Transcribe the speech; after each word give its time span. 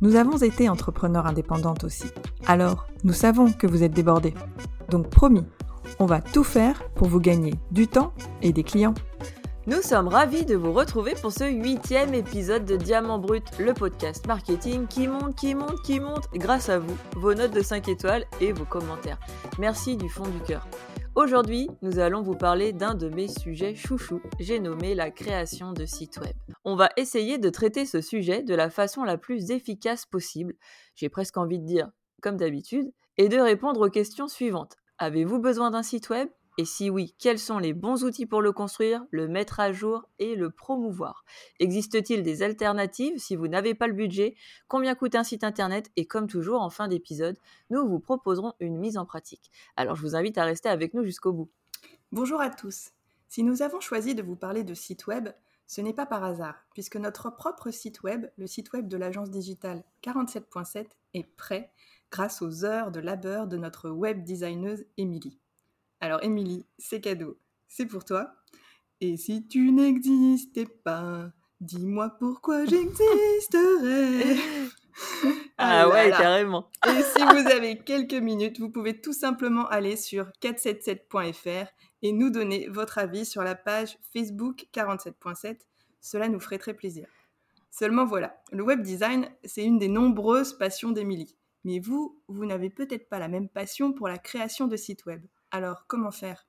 Nous 0.00 0.14
avons 0.14 0.36
été 0.36 0.68
entrepreneurs 0.68 1.26
indépendantes 1.26 1.82
aussi. 1.82 2.06
Alors, 2.46 2.86
nous 3.02 3.12
savons 3.12 3.52
que 3.52 3.66
vous 3.66 3.82
êtes 3.82 3.92
débordés. 3.92 4.34
Donc 4.90 5.10
promis, 5.10 5.44
on 5.98 6.06
va 6.06 6.20
tout 6.20 6.44
faire 6.44 6.88
pour 6.94 7.08
vous 7.08 7.20
gagner 7.20 7.54
du 7.72 7.88
temps 7.88 8.12
et 8.40 8.52
des 8.52 8.62
clients. 8.62 8.94
Nous 9.66 9.82
sommes 9.82 10.06
ravis 10.06 10.44
de 10.44 10.54
vous 10.54 10.72
retrouver 10.72 11.14
pour 11.20 11.32
ce 11.32 11.44
huitième 11.44 12.14
épisode 12.14 12.64
de 12.64 12.76
Diamant 12.76 13.18
Brut, 13.18 13.44
le 13.58 13.74
podcast 13.74 14.26
marketing 14.26 14.86
qui 14.86 15.08
monte, 15.08 15.34
qui 15.34 15.54
monte, 15.54 15.82
qui 15.82 15.98
monte 15.98 16.28
grâce 16.32 16.68
à 16.68 16.78
vous, 16.78 16.96
vos 17.16 17.34
notes 17.34 17.52
de 17.52 17.60
5 17.60 17.88
étoiles 17.88 18.24
et 18.40 18.52
vos 18.52 18.64
commentaires. 18.64 19.18
Merci 19.58 19.96
du 19.96 20.08
fond 20.08 20.26
du 20.26 20.40
cœur. 20.46 20.66
Aujourd'hui, 21.18 21.68
nous 21.82 21.98
allons 21.98 22.22
vous 22.22 22.36
parler 22.36 22.72
d'un 22.72 22.94
de 22.94 23.08
mes 23.08 23.26
sujets 23.26 23.74
chouchous, 23.74 24.22
j'ai 24.38 24.60
nommé 24.60 24.94
la 24.94 25.10
création 25.10 25.72
de 25.72 25.84
sites 25.84 26.18
web. 26.18 26.36
On 26.64 26.76
va 26.76 26.90
essayer 26.96 27.38
de 27.38 27.50
traiter 27.50 27.86
ce 27.86 28.00
sujet 28.00 28.44
de 28.44 28.54
la 28.54 28.70
façon 28.70 29.02
la 29.02 29.18
plus 29.18 29.50
efficace 29.50 30.06
possible, 30.06 30.54
j'ai 30.94 31.08
presque 31.08 31.36
envie 31.36 31.58
de 31.58 31.66
dire 31.66 31.90
comme 32.22 32.36
d'habitude, 32.36 32.92
et 33.16 33.28
de 33.28 33.36
répondre 33.36 33.84
aux 33.84 33.90
questions 33.90 34.28
suivantes. 34.28 34.76
Avez-vous 34.98 35.40
besoin 35.40 35.72
d'un 35.72 35.82
site 35.82 36.08
web? 36.08 36.28
Et 36.58 36.64
si 36.64 36.90
oui, 36.90 37.14
quels 37.20 37.38
sont 37.38 37.58
les 37.58 37.72
bons 37.72 38.02
outils 38.02 38.26
pour 38.26 38.42
le 38.42 38.50
construire, 38.50 39.06
le 39.12 39.28
mettre 39.28 39.60
à 39.60 39.70
jour 39.70 40.08
et 40.18 40.34
le 40.34 40.50
promouvoir? 40.50 41.24
Existe-t-il 41.60 42.24
des 42.24 42.42
alternatives 42.42 43.16
si 43.18 43.36
vous 43.36 43.46
n'avez 43.46 43.76
pas 43.76 43.86
le 43.86 43.92
budget? 43.92 44.34
Combien 44.66 44.96
coûte 44.96 45.14
un 45.14 45.22
site 45.22 45.44
internet? 45.44 45.92
Et 45.94 46.04
comme 46.04 46.26
toujours, 46.26 46.60
en 46.60 46.68
fin 46.68 46.88
d'épisode, 46.88 47.38
nous 47.70 47.86
vous 47.86 48.00
proposerons 48.00 48.54
une 48.58 48.76
mise 48.76 48.98
en 48.98 49.06
pratique. 49.06 49.52
Alors 49.76 49.94
je 49.94 50.02
vous 50.02 50.16
invite 50.16 50.36
à 50.36 50.44
rester 50.44 50.68
avec 50.68 50.94
nous 50.94 51.04
jusqu'au 51.04 51.32
bout. 51.32 51.48
Bonjour 52.10 52.40
à 52.40 52.50
tous. 52.50 52.90
Si 53.28 53.44
nous 53.44 53.62
avons 53.62 53.78
choisi 53.78 54.16
de 54.16 54.22
vous 54.24 54.34
parler 54.34 54.64
de 54.64 54.74
site 54.74 55.06
web, 55.06 55.28
ce 55.68 55.80
n'est 55.80 55.94
pas 55.94 56.06
par 56.06 56.24
hasard, 56.24 56.56
puisque 56.74 56.96
notre 56.96 57.30
propre 57.30 57.70
site 57.70 58.02
web, 58.02 58.26
le 58.36 58.48
site 58.48 58.72
web 58.72 58.88
de 58.88 58.96
l'agence 58.96 59.30
digitale 59.30 59.84
47.7, 60.02 60.86
est 61.14 61.36
prêt 61.36 61.70
grâce 62.10 62.42
aux 62.42 62.64
heures 62.64 62.90
de 62.90 62.98
labeur 62.98 63.46
de 63.46 63.58
notre 63.58 63.90
web 63.90 64.24
designeuse 64.24 64.84
Émilie. 64.96 65.38
Alors 66.00 66.22
Émilie, 66.22 66.64
c'est 66.78 67.00
cadeau, 67.00 67.38
c'est 67.66 67.86
pour 67.86 68.04
toi. 68.04 68.32
Et 69.00 69.16
si 69.16 69.46
tu 69.46 69.72
n'existais 69.72 70.66
pas, 70.66 71.30
dis-moi 71.60 72.10
pourquoi 72.18 72.64
j'existerais. 72.64 74.36
ah, 75.58 75.82
ah 75.82 75.88
ouais, 75.88 76.10
carrément. 76.10 76.70
Et 76.86 77.02
si 77.02 77.22
vous 77.22 77.50
avez 77.50 77.78
quelques 77.78 78.14
minutes, 78.14 78.60
vous 78.60 78.70
pouvez 78.70 79.00
tout 79.00 79.12
simplement 79.12 79.66
aller 79.68 79.96
sur 79.96 80.26
477.fr 80.40 81.68
et 82.02 82.12
nous 82.12 82.30
donner 82.30 82.68
votre 82.68 82.98
avis 82.98 83.24
sur 83.24 83.42
la 83.42 83.54
page 83.54 83.98
Facebook 84.12 84.66
47.7. 84.72 85.58
Cela 86.00 86.28
nous 86.28 86.40
ferait 86.40 86.58
très 86.58 86.74
plaisir. 86.74 87.08
Seulement 87.70 88.04
voilà, 88.04 88.40
le 88.50 88.62
web 88.62 88.82
design, 88.82 89.28
c'est 89.44 89.64
une 89.64 89.78
des 89.78 89.88
nombreuses 89.88 90.56
passions 90.56 90.90
d'Émilie. 90.90 91.36
Mais 91.64 91.80
vous, 91.80 92.20
vous 92.28 92.46
n'avez 92.46 92.70
peut-être 92.70 93.08
pas 93.08 93.18
la 93.18 93.28
même 93.28 93.48
passion 93.48 93.92
pour 93.92 94.08
la 94.08 94.18
création 94.18 94.66
de 94.66 94.76
sites 94.76 95.06
web. 95.06 95.22
Alors, 95.50 95.84
comment 95.86 96.10
faire? 96.10 96.46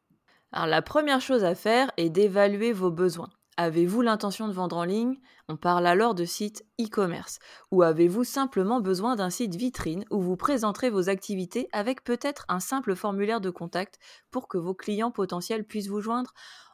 Alors, 0.52 0.68
la 0.68 0.82
première 0.82 1.22
chose 1.22 1.44
à 1.44 1.56
faire 1.56 1.92
est 1.98 2.10
d'évaluer 2.10 2.74
vos 2.74 2.92
besoins. 2.92 3.30
Avez-vous 3.58 4.02
l'intention 4.02 4.48
de 4.48 4.54
vendre 4.54 4.78
en 4.78 4.86
ligne? 4.86 5.20
On 5.50 5.58
parle 5.58 5.86
alors 5.86 6.16
de 6.16 6.24
site 6.24 6.66
e-commerce. 6.80 7.40
Ou 7.72 7.84
avez-vous 7.84 8.24
simplement 8.24 8.80
besoin 8.80 9.16
d'un 9.16 9.30
site 9.30 9.56
vitrine 9.56 10.06
où 10.12 10.22
vous 10.22 10.38
présenterez 10.38 10.90
vos 10.90 11.10
activités 11.10 11.68
avec 11.74 12.04
peut-être 12.04 12.46
un 12.48 12.62
simple 12.62 12.96
formulaire 12.96 13.42
de 13.42 13.50
contact 13.50 14.00
pour 14.32 14.48
que 14.48 14.58
vos 14.58 14.74
clients 14.74 15.12
potentiels 15.12 15.66
puissent 15.66 15.90
vous 15.90 16.02
joindre? 16.02 16.34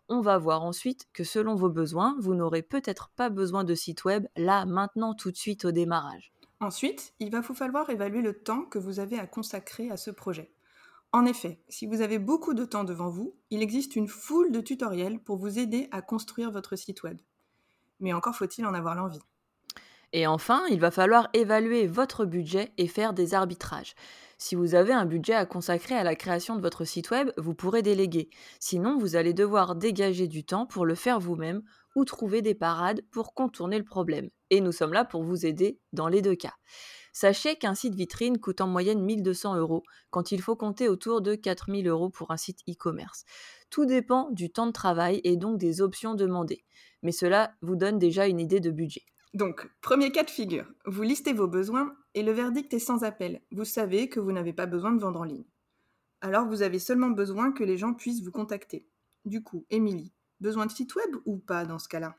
On 0.10 0.22
va 0.22 0.38
voir 0.38 0.64
ensuite 0.64 1.08
que 1.12 1.24
selon 1.24 1.56
vos 1.56 1.70
besoins, 1.70 2.16
vous 2.20 2.36
n'aurez 2.36 2.62
peut-être 2.62 3.10
pas 3.16 3.30
besoin 3.30 3.64
de 3.64 3.74
site 3.74 4.06
web 4.06 4.28
là, 4.36 4.66
maintenant, 4.66 5.16
tout 5.16 5.32
de 5.32 5.38
suite 5.38 5.66
au 5.66 5.72
démarrage. 5.72 6.32
Ensuite, 6.60 7.14
il 7.20 7.32
va 7.32 7.42
vous 7.42 7.56
falloir 7.56 7.90
évaluer 7.90 8.22
le 8.22 8.34
temps 8.34 8.64
que 8.64 8.78
vous 8.78 9.00
avez 9.00 9.20
à 9.20 9.26
consacrer 9.26 9.90
à 9.90 9.98
ce 9.98 10.12
projet. 10.12 10.55
En 11.16 11.26
effet, 11.26 11.62
si 11.70 11.86
vous 11.86 12.02
avez 12.02 12.20
beaucoup 12.20 12.54
de 12.54 12.66
temps 12.66 12.84
devant 12.84 13.08
vous, 13.08 13.38
il 13.50 13.64
existe 13.64 13.96
une 13.96 14.10
foule 14.10 14.52
de 14.52 14.60
tutoriels 14.60 15.18
pour 15.18 15.38
vous 15.38 15.60
aider 15.60 15.88
à 15.92 16.02
construire 16.02 16.52
votre 16.52 16.76
site 16.76 17.04
web. 17.04 17.18
Mais 18.02 18.12
encore 18.12 18.36
faut-il 18.36 18.66
en 18.66 18.74
avoir 18.74 18.96
l'envie. 18.96 19.22
Et 20.12 20.28
enfin, 20.28 20.64
il 20.70 20.82
va 20.82 20.92
falloir 20.92 21.30
évaluer 21.32 21.88
votre 21.88 22.26
budget 22.26 22.74
et 22.78 22.90
faire 22.90 23.14
des 23.14 23.34
arbitrages. 23.34 23.96
Si 24.38 24.56
vous 24.56 24.76
avez 24.76 24.92
un 24.92 25.06
budget 25.06 25.36
à 25.36 25.46
consacrer 25.46 25.96
à 25.96 26.04
la 26.04 26.18
création 26.18 26.58
de 26.58 26.62
votre 26.62 26.84
site 26.84 27.12
web, 27.12 27.32
vous 27.38 27.54
pourrez 27.54 27.82
déléguer. 27.82 28.30
Sinon, 28.60 28.98
vous 28.98 29.16
allez 29.16 29.34
devoir 29.34 29.78
dégager 29.78 30.28
du 30.28 30.44
temps 30.44 30.66
pour 30.66 30.86
le 30.86 30.96
faire 30.96 31.22
vous-même 31.22 31.64
ou 31.96 32.04
trouver 32.04 32.42
des 32.42 32.56
parades 32.56 33.02
pour 33.12 33.34
contourner 33.34 33.78
le 33.78 33.86
problème. 33.86 34.30
Et 34.50 34.60
nous 34.60 34.74
sommes 34.74 34.92
là 34.92 35.06
pour 35.06 35.24
vous 35.24 35.46
aider 35.46 35.80
dans 35.94 36.10
les 36.10 36.22
deux 36.22 36.36
cas. 36.36 36.56
Sachez 37.18 37.56
qu'un 37.56 37.76
site 37.76 37.96
vitrine 37.96 38.40
coûte 38.40 38.60
en 38.60 38.68
moyenne 38.68 39.02
1200 39.02 39.56
euros, 39.56 39.84
quand 40.10 40.34
il 40.34 40.42
faut 40.42 40.58
compter 40.58 40.90
autour 40.90 41.22
de 41.22 41.34
4000 41.34 41.88
euros 41.88 42.10
pour 42.10 42.32
un 42.32 42.36
site 42.36 42.60
e-commerce. 42.70 43.24
Tout 43.70 43.86
dépend 43.86 44.30
du 44.32 44.52
temps 44.52 44.68
de 44.68 44.74
travail 44.74 45.22
et 45.24 45.38
donc 45.38 45.58
des 45.58 45.80
options 45.80 46.14
demandées. 46.14 46.66
Mais 47.04 47.14
cela 47.14 47.54
vous 47.62 47.78
donne 47.78 48.00
déjà 48.00 48.28
une 48.28 48.42
idée 48.42 48.60
de 48.60 48.70
budget. 48.70 49.04
Donc, 49.34 49.66
premier 49.80 50.12
cas 50.12 50.26
de 50.26 50.30
figure, 50.30 50.66
vous 50.86 51.04
listez 51.04 51.32
vos 51.32 51.48
besoins 51.48 51.96
et 52.16 52.22
le 52.22 52.34
verdict 52.34 52.74
est 52.74 52.80
sans 52.80 53.06
appel. 53.06 53.42
Vous 53.50 53.64
savez 53.64 54.10
que 54.10 54.20
vous 54.20 54.34
n'avez 54.34 54.52
pas 54.52 54.66
besoin 54.66 54.92
de 54.92 55.00
vendre 55.00 55.22
en 55.22 55.24
ligne. 55.24 55.46
Alors, 56.20 56.46
vous 56.46 56.64
avez 56.64 56.80
seulement 56.80 57.12
besoin 57.12 57.54
que 57.54 57.64
les 57.64 57.78
gens 57.78 57.94
puissent 57.94 58.24
vous 58.24 58.32
contacter. 58.32 58.90
Du 59.24 59.42
coup, 59.42 59.66
Émilie, 59.70 60.12
besoin 60.42 60.66
de 60.66 60.72
site 60.74 60.94
web 60.96 61.16
ou 61.24 61.38
pas 61.38 61.64
dans 61.64 61.80
ce 61.80 61.88
cas-là? 61.88 62.18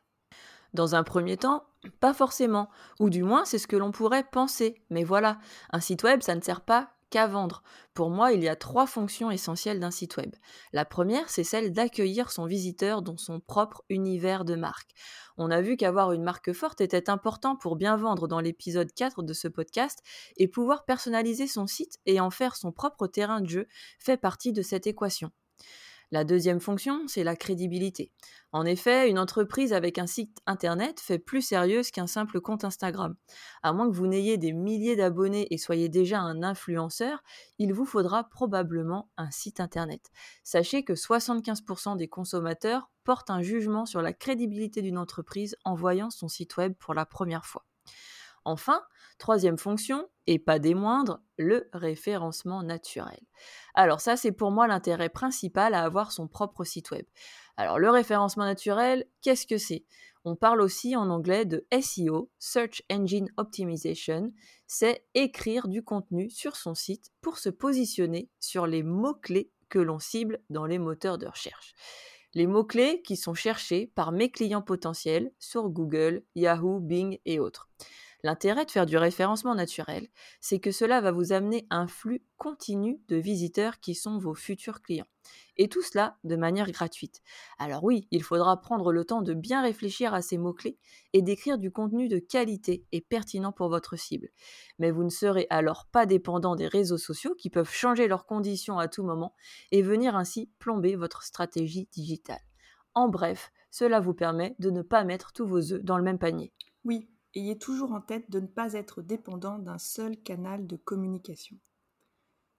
Dans 0.74 0.94
un 0.94 1.02
premier 1.02 1.36
temps, 1.36 1.64
pas 2.00 2.14
forcément, 2.14 2.68
ou 3.00 3.10
du 3.10 3.22
moins 3.22 3.44
c'est 3.44 3.58
ce 3.58 3.66
que 3.66 3.76
l'on 3.76 3.92
pourrait 3.92 4.24
penser. 4.30 4.82
Mais 4.90 5.04
voilà, 5.04 5.38
un 5.70 5.80
site 5.80 6.02
web, 6.02 6.22
ça 6.22 6.34
ne 6.34 6.40
sert 6.40 6.60
pas 6.60 6.90
qu'à 7.10 7.26
vendre. 7.26 7.62
Pour 7.94 8.10
moi, 8.10 8.32
il 8.32 8.42
y 8.42 8.48
a 8.48 8.56
trois 8.56 8.86
fonctions 8.86 9.30
essentielles 9.30 9.80
d'un 9.80 9.90
site 9.90 10.16
web. 10.16 10.34
La 10.72 10.84
première, 10.84 11.30
c'est 11.30 11.44
celle 11.44 11.72
d'accueillir 11.72 12.30
son 12.30 12.46
visiteur 12.46 13.02
dans 13.02 13.16
son 13.16 13.40
propre 13.40 13.84
univers 13.88 14.44
de 14.44 14.54
marque. 14.54 14.90
On 15.38 15.50
a 15.50 15.60
vu 15.60 15.76
qu'avoir 15.76 16.12
une 16.12 16.22
marque 16.22 16.52
forte 16.52 16.80
était 16.80 17.10
important 17.10 17.56
pour 17.56 17.76
bien 17.76 17.96
vendre 17.96 18.26
dans 18.26 18.40
l'épisode 18.40 18.92
4 18.92 19.22
de 19.22 19.32
ce 19.32 19.48
podcast 19.48 20.00
et 20.36 20.48
pouvoir 20.48 20.84
personnaliser 20.84 21.46
son 21.46 21.66
site 21.66 21.98
et 22.06 22.20
en 22.20 22.30
faire 22.30 22.56
son 22.56 22.72
propre 22.72 23.06
terrain 23.06 23.40
de 23.40 23.48
jeu 23.48 23.68
fait 23.98 24.16
partie 24.16 24.52
de 24.52 24.62
cette 24.62 24.86
équation. 24.86 25.30
La 26.12 26.22
deuxième 26.22 26.60
fonction, 26.60 27.02
c'est 27.08 27.24
la 27.24 27.34
crédibilité. 27.34 28.12
En 28.52 28.64
effet, 28.64 29.10
une 29.10 29.18
entreprise 29.18 29.72
avec 29.72 29.98
un 29.98 30.06
site 30.06 30.38
internet 30.46 31.00
fait 31.00 31.18
plus 31.18 31.42
sérieuse 31.42 31.90
qu'un 31.90 32.06
simple 32.06 32.40
compte 32.40 32.64
Instagram. 32.64 33.16
À 33.64 33.72
moins 33.72 33.90
que 33.90 33.96
vous 33.96 34.06
n'ayez 34.06 34.38
des 34.38 34.52
milliers 34.52 34.94
d'abonnés 34.94 35.48
et 35.50 35.58
soyez 35.58 35.88
déjà 35.88 36.20
un 36.20 36.44
influenceur, 36.44 37.24
il 37.58 37.74
vous 37.74 37.84
faudra 37.84 38.28
probablement 38.28 39.10
un 39.16 39.32
site 39.32 39.58
internet. 39.58 40.12
Sachez 40.44 40.84
que 40.84 40.92
75% 40.92 41.96
des 41.96 42.08
consommateurs 42.08 42.88
portent 43.02 43.30
un 43.30 43.42
jugement 43.42 43.84
sur 43.84 44.00
la 44.00 44.12
crédibilité 44.12 44.82
d'une 44.82 44.98
entreprise 44.98 45.56
en 45.64 45.74
voyant 45.74 46.10
son 46.10 46.28
site 46.28 46.56
web 46.56 46.74
pour 46.78 46.94
la 46.94 47.04
première 47.04 47.46
fois. 47.46 47.64
Enfin, 48.46 48.80
troisième 49.18 49.58
fonction, 49.58 50.08
et 50.28 50.38
pas 50.38 50.60
des 50.60 50.74
moindres, 50.74 51.20
le 51.36 51.68
référencement 51.72 52.62
naturel. 52.62 53.18
Alors 53.74 54.00
ça, 54.00 54.16
c'est 54.16 54.30
pour 54.30 54.52
moi 54.52 54.68
l'intérêt 54.68 55.08
principal 55.08 55.74
à 55.74 55.82
avoir 55.82 56.12
son 56.12 56.28
propre 56.28 56.62
site 56.62 56.92
web. 56.92 57.04
Alors 57.56 57.80
le 57.80 57.90
référencement 57.90 58.44
naturel, 58.44 59.04
qu'est-ce 59.20 59.48
que 59.48 59.58
c'est? 59.58 59.84
On 60.24 60.36
parle 60.36 60.60
aussi 60.60 60.94
en 60.94 61.10
anglais 61.10 61.44
de 61.44 61.66
SEO, 61.80 62.30
Search 62.38 62.82
Engine 62.90 63.28
Optimization. 63.36 64.32
C'est 64.68 65.04
écrire 65.14 65.66
du 65.66 65.82
contenu 65.82 66.30
sur 66.30 66.54
son 66.54 66.74
site 66.74 67.10
pour 67.20 67.38
se 67.38 67.48
positionner 67.48 68.30
sur 68.38 68.68
les 68.68 68.84
mots-clés 68.84 69.50
que 69.68 69.80
l'on 69.80 69.98
cible 69.98 70.40
dans 70.50 70.66
les 70.66 70.78
moteurs 70.78 71.18
de 71.18 71.26
recherche. 71.26 71.74
Les 72.34 72.46
mots-clés 72.46 73.02
qui 73.02 73.16
sont 73.16 73.34
cherchés 73.34 73.90
par 73.96 74.12
mes 74.12 74.30
clients 74.30 74.62
potentiels 74.62 75.32
sur 75.40 75.68
Google, 75.68 76.22
Yahoo, 76.36 76.78
Bing 76.78 77.18
et 77.24 77.40
autres. 77.40 77.68
L'intérêt 78.22 78.64
de 78.64 78.70
faire 78.70 78.86
du 78.86 78.96
référencement 78.96 79.54
naturel, 79.54 80.08
c'est 80.40 80.58
que 80.58 80.70
cela 80.70 81.00
va 81.00 81.12
vous 81.12 81.32
amener 81.32 81.66
un 81.70 81.86
flux 81.86 82.24
continu 82.36 83.00
de 83.08 83.16
visiteurs 83.16 83.80
qui 83.80 83.94
sont 83.94 84.18
vos 84.18 84.34
futurs 84.34 84.80
clients. 84.80 85.06
Et 85.56 85.68
tout 85.68 85.82
cela 85.82 86.16
de 86.24 86.36
manière 86.36 86.70
gratuite. 86.70 87.22
Alors 87.58 87.84
oui, 87.84 88.06
il 88.10 88.22
faudra 88.22 88.60
prendre 88.60 88.92
le 88.92 89.04
temps 89.04 89.22
de 89.22 89.34
bien 89.34 89.62
réfléchir 89.62 90.14
à 90.14 90.22
ces 90.22 90.38
mots-clés 90.38 90.78
et 91.12 91.22
d'écrire 91.22 91.58
du 91.58 91.70
contenu 91.70 92.08
de 92.08 92.18
qualité 92.18 92.84
et 92.92 93.00
pertinent 93.00 93.52
pour 93.52 93.68
votre 93.68 93.96
cible. 93.96 94.28
Mais 94.78 94.90
vous 94.90 95.04
ne 95.04 95.10
serez 95.10 95.46
alors 95.50 95.86
pas 95.90 96.06
dépendant 96.06 96.56
des 96.56 96.68
réseaux 96.68 96.98
sociaux 96.98 97.34
qui 97.34 97.50
peuvent 97.50 97.72
changer 97.72 98.08
leurs 98.08 98.26
conditions 98.26 98.78
à 98.78 98.88
tout 98.88 99.04
moment 99.04 99.34
et 99.72 99.82
venir 99.82 100.16
ainsi 100.16 100.50
plomber 100.58 100.96
votre 100.96 101.22
stratégie 101.22 101.88
digitale. 101.92 102.40
En 102.94 103.08
bref, 103.08 103.50
cela 103.70 104.00
vous 104.00 104.14
permet 104.14 104.56
de 104.58 104.70
ne 104.70 104.82
pas 104.82 105.04
mettre 105.04 105.32
tous 105.32 105.46
vos 105.46 105.72
œufs 105.72 105.82
dans 105.82 105.98
le 105.98 106.04
même 106.04 106.18
panier. 106.18 106.52
Oui, 106.84 107.10
ayez 107.36 107.58
toujours 107.58 107.92
en 107.92 108.00
tête 108.00 108.30
de 108.30 108.40
ne 108.40 108.46
pas 108.46 108.72
être 108.72 109.02
dépendant 109.02 109.58
d'un 109.58 109.78
seul 109.78 110.16
canal 110.16 110.66
de 110.66 110.76
communication. 110.76 111.56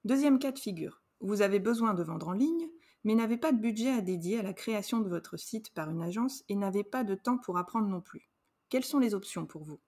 Deuxième 0.05 0.39
cas 0.39 0.51
de 0.51 0.59
figure, 0.59 1.01
vous 1.19 1.41
avez 1.41 1.59
besoin 1.59 1.93
de 1.93 2.03
vendre 2.03 2.29
en 2.29 2.33
ligne, 2.33 2.69
mais 3.03 3.15
n'avez 3.15 3.37
pas 3.37 3.51
de 3.51 3.59
budget 3.59 3.91
à 3.91 4.01
dédier 4.01 4.39
à 4.39 4.43
la 4.43 4.53
création 4.53 4.99
de 4.99 5.09
votre 5.09 5.37
site 5.37 5.73
par 5.73 5.89
une 5.89 6.01
agence 6.01 6.43
et 6.49 6.55
n'avez 6.55 6.83
pas 6.83 7.03
de 7.03 7.15
temps 7.15 7.37
pour 7.37 7.57
apprendre 7.57 7.87
non 7.87 8.01
plus. 8.01 8.29
Quelles 8.69 8.85
sont 8.85 8.99
les 8.99 9.13
options 9.13 9.45
pour 9.45 9.63
vous? 9.63 9.79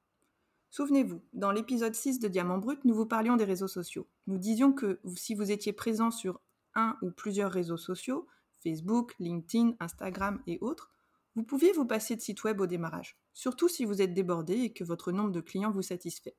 Souvenez-vous, 0.72 1.22
dans 1.34 1.52
l'épisode 1.52 1.96
6 1.96 2.20
de 2.20 2.28
Diamant 2.28 2.60
Brut, 2.60 2.86
nous 2.86 2.94
vous 2.94 3.06
parlions 3.06 3.36
des 3.36 3.44
réseaux 3.44 3.68
sociaux. 3.68 4.08
Nous 4.28 4.38
disions 4.38 4.72
que 4.72 5.00
si 5.16 5.34
vous 5.34 5.52
étiez 5.52 5.74
présent 5.74 6.12
sur 6.12 6.40
un 6.76 6.96
ou 7.02 7.12
plusieurs 7.12 7.52
réseaux 7.52 7.78
sociaux, 7.78 8.28
Facebook, 8.64 9.16
LinkedIn, 9.20 9.74
Instagram 9.80 10.42
et 10.48 10.60
autres, 10.62 10.92
vous 11.40 11.46
pouviez 11.46 11.72
vous 11.72 11.86
passer 11.86 12.18
de 12.18 12.22
site 12.22 12.44
web 12.44 12.60
au 12.60 12.68
démarrage, 12.68 13.18
surtout 13.34 13.70
si 13.70 13.86
vous 13.86 14.02
êtes 14.02 14.14
débordé 14.14 14.56
et 14.56 14.74
que 14.74 14.84
votre 14.84 15.14
nombre 15.14 15.32
de 15.32 15.40
clients 15.40 15.72
vous 15.72 15.82
satisfait. 15.82 16.36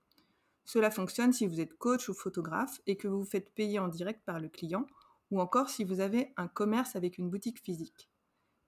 Cela 0.66 0.90
fonctionne 0.90 1.32
si 1.32 1.46
vous 1.46 1.58
êtes 1.58 1.72
coach 1.78 2.10
ou 2.10 2.12
photographe 2.12 2.82
et 2.86 2.98
que 2.98 3.08
vous 3.08 3.20
vous 3.20 3.24
faites 3.24 3.50
payer 3.54 3.78
en 3.78 3.88
direct 3.88 4.22
par 4.26 4.40
le 4.40 4.50
client, 4.50 4.86
ou 5.30 5.40
encore 5.40 5.70
si 5.70 5.84
vous 5.84 6.00
avez 6.00 6.34
un 6.36 6.48
commerce 6.48 6.96
avec 6.96 7.16
une 7.16 7.30
boutique 7.30 7.64
physique. 7.64 8.10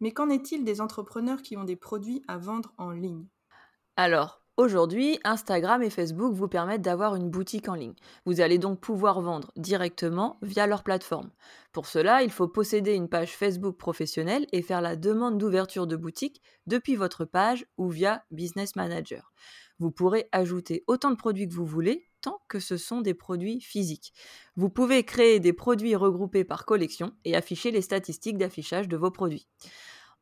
Mais 0.00 0.12
qu'en 0.12 0.30
est-il 0.30 0.64
des 0.64 0.80
entrepreneurs 0.80 1.42
qui 1.42 1.58
ont 1.58 1.64
des 1.64 1.76
produits 1.76 2.22
à 2.28 2.38
vendre 2.38 2.72
en 2.78 2.92
ligne? 2.92 3.26
Alors, 3.96 4.41
Aujourd'hui, 4.58 5.18
Instagram 5.24 5.82
et 5.82 5.88
Facebook 5.88 6.34
vous 6.34 6.46
permettent 6.46 6.82
d'avoir 6.82 7.16
une 7.16 7.30
boutique 7.30 7.70
en 7.70 7.74
ligne. 7.74 7.94
Vous 8.26 8.42
allez 8.42 8.58
donc 8.58 8.80
pouvoir 8.80 9.22
vendre 9.22 9.50
directement 9.56 10.36
via 10.42 10.66
leur 10.66 10.82
plateforme. 10.82 11.30
Pour 11.72 11.86
cela, 11.86 12.22
il 12.22 12.30
faut 12.30 12.48
posséder 12.48 12.92
une 12.92 13.08
page 13.08 13.34
Facebook 13.34 13.78
professionnelle 13.78 14.46
et 14.52 14.60
faire 14.60 14.82
la 14.82 14.94
demande 14.94 15.38
d'ouverture 15.38 15.86
de 15.86 15.96
boutique 15.96 16.42
depuis 16.66 16.96
votre 16.96 17.24
page 17.24 17.64
ou 17.78 17.88
via 17.88 18.24
Business 18.30 18.76
Manager. 18.76 19.32
Vous 19.78 19.90
pourrez 19.90 20.28
ajouter 20.32 20.84
autant 20.86 21.10
de 21.10 21.16
produits 21.16 21.48
que 21.48 21.54
vous 21.54 21.64
voulez 21.64 22.06
tant 22.20 22.42
que 22.48 22.60
ce 22.60 22.76
sont 22.76 23.00
des 23.00 23.14
produits 23.14 23.62
physiques. 23.62 24.12
Vous 24.56 24.68
pouvez 24.68 25.02
créer 25.02 25.40
des 25.40 25.54
produits 25.54 25.96
regroupés 25.96 26.44
par 26.44 26.66
collection 26.66 27.12
et 27.24 27.34
afficher 27.34 27.70
les 27.70 27.80
statistiques 27.80 28.36
d'affichage 28.36 28.86
de 28.86 28.98
vos 28.98 29.10
produits. 29.10 29.48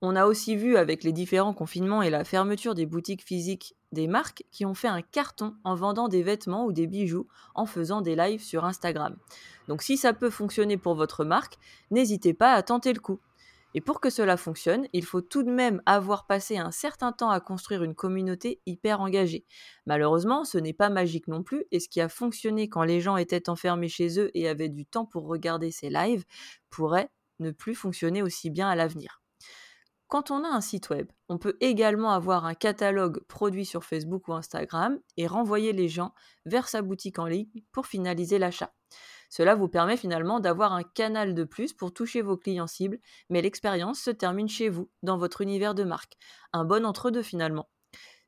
On 0.02 0.16
a 0.16 0.26
aussi 0.26 0.56
vu 0.56 0.76
avec 0.76 1.04
les 1.04 1.12
différents 1.12 1.52
confinements 1.52 2.00
et 2.00 2.10
la 2.10 2.24
fermeture 2.24 2.74
des 2.74 2.86
boutiques 2.86 3.22
physiques 3.22 3.74
des 3.92 4.06
marques 4.06 4.44
qui 4.50 4.64
ont 4.64 4.74
fait 4.74 4.88
un 4.88 5.02
carton 5.02 5.54
en 5.64 5.74
vendant 5.74 6.08
des 6.08 6.22
vêtements 6.22 6.64
ou 6.64 6.72
des 6.72 6.86
bijoux 6.86 7.26
en 7.54 7.66
faisant 7.66 8.00
des 8.00 8.16
lives 8.16 8.42
sur 8.42 8.64
Instagram. 8.64 9.16
Donc 9.68 9.82
si 9.82 9.96
ça 9.96 10.12
peut 10.12 10.30
fonctionner 10.30 10.76
pour 10.76 10.94
votre 10.94 11.24
marque, 11.24 11.58
n'hésitez 11.90 12.34
pas 12.34 12.52
à 12.52 12.62
tenter 12.62 12.92
le 12.92 13.00
coup. 13.00 13.20
Et 13.74 13.80
pour 13.80 14.00
que 14.00 14.10
cela 14.10 14.36
fonctionne, 14.36 14.86
il 14.92 15.04
faut 15.04 15.20
tout 15.20 15.44
de 15.44 15.50
même 15.50 15.80
avoir 15.86 16.26
passé 16.26 16.58
un 16.58 16.72
certain 16.72 17.12
temps 17.12 17.30
à 17.30 17.40
construire 17.40 17.84
une 17.84 17.94
communauté 17.94 18.60
hyper 18.66 19.00
engagée. 19.00 19.44
Malheureusement, 19.86 20.44
ce 20.44 20.58
n'est 20.58 20.72
pas 20.72 20.90
magique 20.90 21.28
non 21.28 21.44
plus, 21.44 21.64
et 21.70 21.78
ce 21.78 21.88
qui 21.88 22.00
a 22.00 22.08
fonctionné 22.08 22.68
quand 22.68 22.82
les 22.82 23.00
gens 23.00 23.16
étaient 23.16 23.48
enfermés 23.48 23.88
chez 23.88 24.18
eux 24.18 24.30
et 24.34 24.48
avaient 24.48 24.68
du 24.68 24.86
temps 24.86 25.06
pour 25.06 25.26
regarder 25.26 25.70
ces 25.70 25.88
lives 25.88 26.24
pourrait 26.68 27.10
ne 27.38 27.52
plus 27.52 27.74
fonctionner 27.74 28.22
aussi 28.22 28.50
bien 28.50 28.68
à 28.68 28.74
l'avenir. 28.74 29.19
Quand 30.10 30.32
on 30.32 30.42
a 30.42 30.48
un 30.48 30.60
site 30.60 30.90
web, 30.90 31.08
on 31.28 31.38
peut 31.38 31.56
également 31.60 32.10
avoir 32.10 32.44
un 32.44 32.54
catalogue 32.54 33.22
produit 33.28 33.64
sur 33.64 33.84
Facebook 33.84 34.26
ou 34.26 34.32
Instagram 34.32 34.98
et 35.16 35.28
renvoyer 35.28 35.72
les 35.72 35.88
gens 35.88 36.12
vers 36.46 36.66
sa 36.66 36.82
boutique 36.82 37.20
en 37.20 37.26
ligne 37.26 37.46
pour 37.70 37.86
finaliser 37.86 38.40
l'achat. 38.40 38.74
Cela 39.28 39.54
vous 39.54 39.68
permet 39.68 39.96
finalement 39.96 40.40
d'avoir 40.40 40.72
un 40.72 40.82
canal 40.82 41.32
de 41.32 41.44
plus 41.44 41.72
pour 41.72 41.94
toucher 41.94 42.22
vos 42.22 42.36
clients 42.36 42.66
cibles, 42.66 42.98
mais 43.28 43.40
l'expérience 43.40 44.00
se 44.00 44.10
termine 44.10 44.48
chez 44.48 44.68
vous, 44.68 44.90
dans 45.04 45.16
votre 45.16 45.42
univers 45.42 45.76
de 45.76 45.84
marque. 45.84 46.14
Un 46.52 46.64
bon 46.64 46.84
entre-deux 46.84 47.22
finalement. 47.22 47.68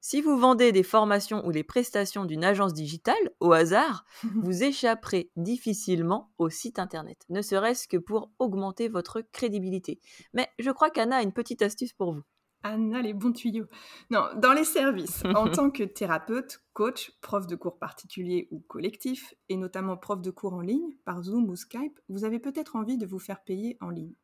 Si 0.05 0.21
vous 0.21 0.37
vendez 0.37 0.73
des 0.73 0.83
formations 0.83 1.47
ou 1.47 1.53
les 1.53 1.63
prestations 1.63 2.25
d'une 2.25 2.43
agence 2.43 2.75
digitale, 2.75 3.15
au 3.39 3.53
hasard, 3.53 4.05
vous 4.43 4.65
échapperez 4.65 5.31
difficilement 5.37 6.33
au 6.39 6.51
site 6.51 6.81
internet, 6.81 7.25
ne 7.29 7.41
serait-ce 7.41 7.87
que 7.87 7.99
pour 7.99 8.33
augmenter 8.41 8.89
votre 8.89 9.21
crédibilité. 9.21 10.01
Mais 10.35 10.49
je 10.59 10.73
crois 10.73 10.91
qu'Anna 10.91 11.19
a 11.19 11.23
une 11.23 11.33
petite 11.33 11.63
astuce 11.63 11.93
pour 11.93 12.15
vous. 12.15 12.23
Anna, 12.65 13.01
les 13.01 13.15
bons 13.15 13.31
tuyaux. 13.31 13.67
Non, 14.11 14.25
dans 14.39 14.53
les 14.53 14.65
services, 14.65 15.23
en 15.37 15.49
tant 15.51 15.71
que 15.71 15.85
thérapeute, 15.85 16.65
coach, 16.73 17.13
prof 17.21 17.47
de 17.47 17.55
cours 17.55 17.79
particuliers 17.79 18.49
ou 18.51 18.59
collectif, 18.59 19.35
et 19.49 19.57
notamment 19.57 19.97
prof 19.97 20.21
de 20.21 20.33
cours 20.33 20.55
en 20.55 20.63
ligne, 20.63 20.97
par 21.05 21.23
Zoom 21.23 21.49
ou 21.49 21.55
Skype, 21.55 22.01
vous 22.09 22.25
avez 22.25 22.41
peut-être 22.41 22.75
envie 22.75 22.99
de 22.99 23.07
vous 23.07 23.21
faire 23.21 23.45
payer 23.45 23.79
en 23.81 23.91
ligne. 23.91 24.15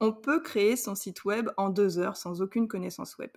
On 0.00 0.12
peut 0.12 0.40
créer 0.40 0.74
son 0.74 0.94
site 0.94 1.24
web 1.24 1.50
en 1.56 1.68
deux 1.68 1.98
heures 1.98 2.16
sans 2.16 2.42
aucune 2.42 2.66
connaissance 2.66 3.16
web. 3.18 3.30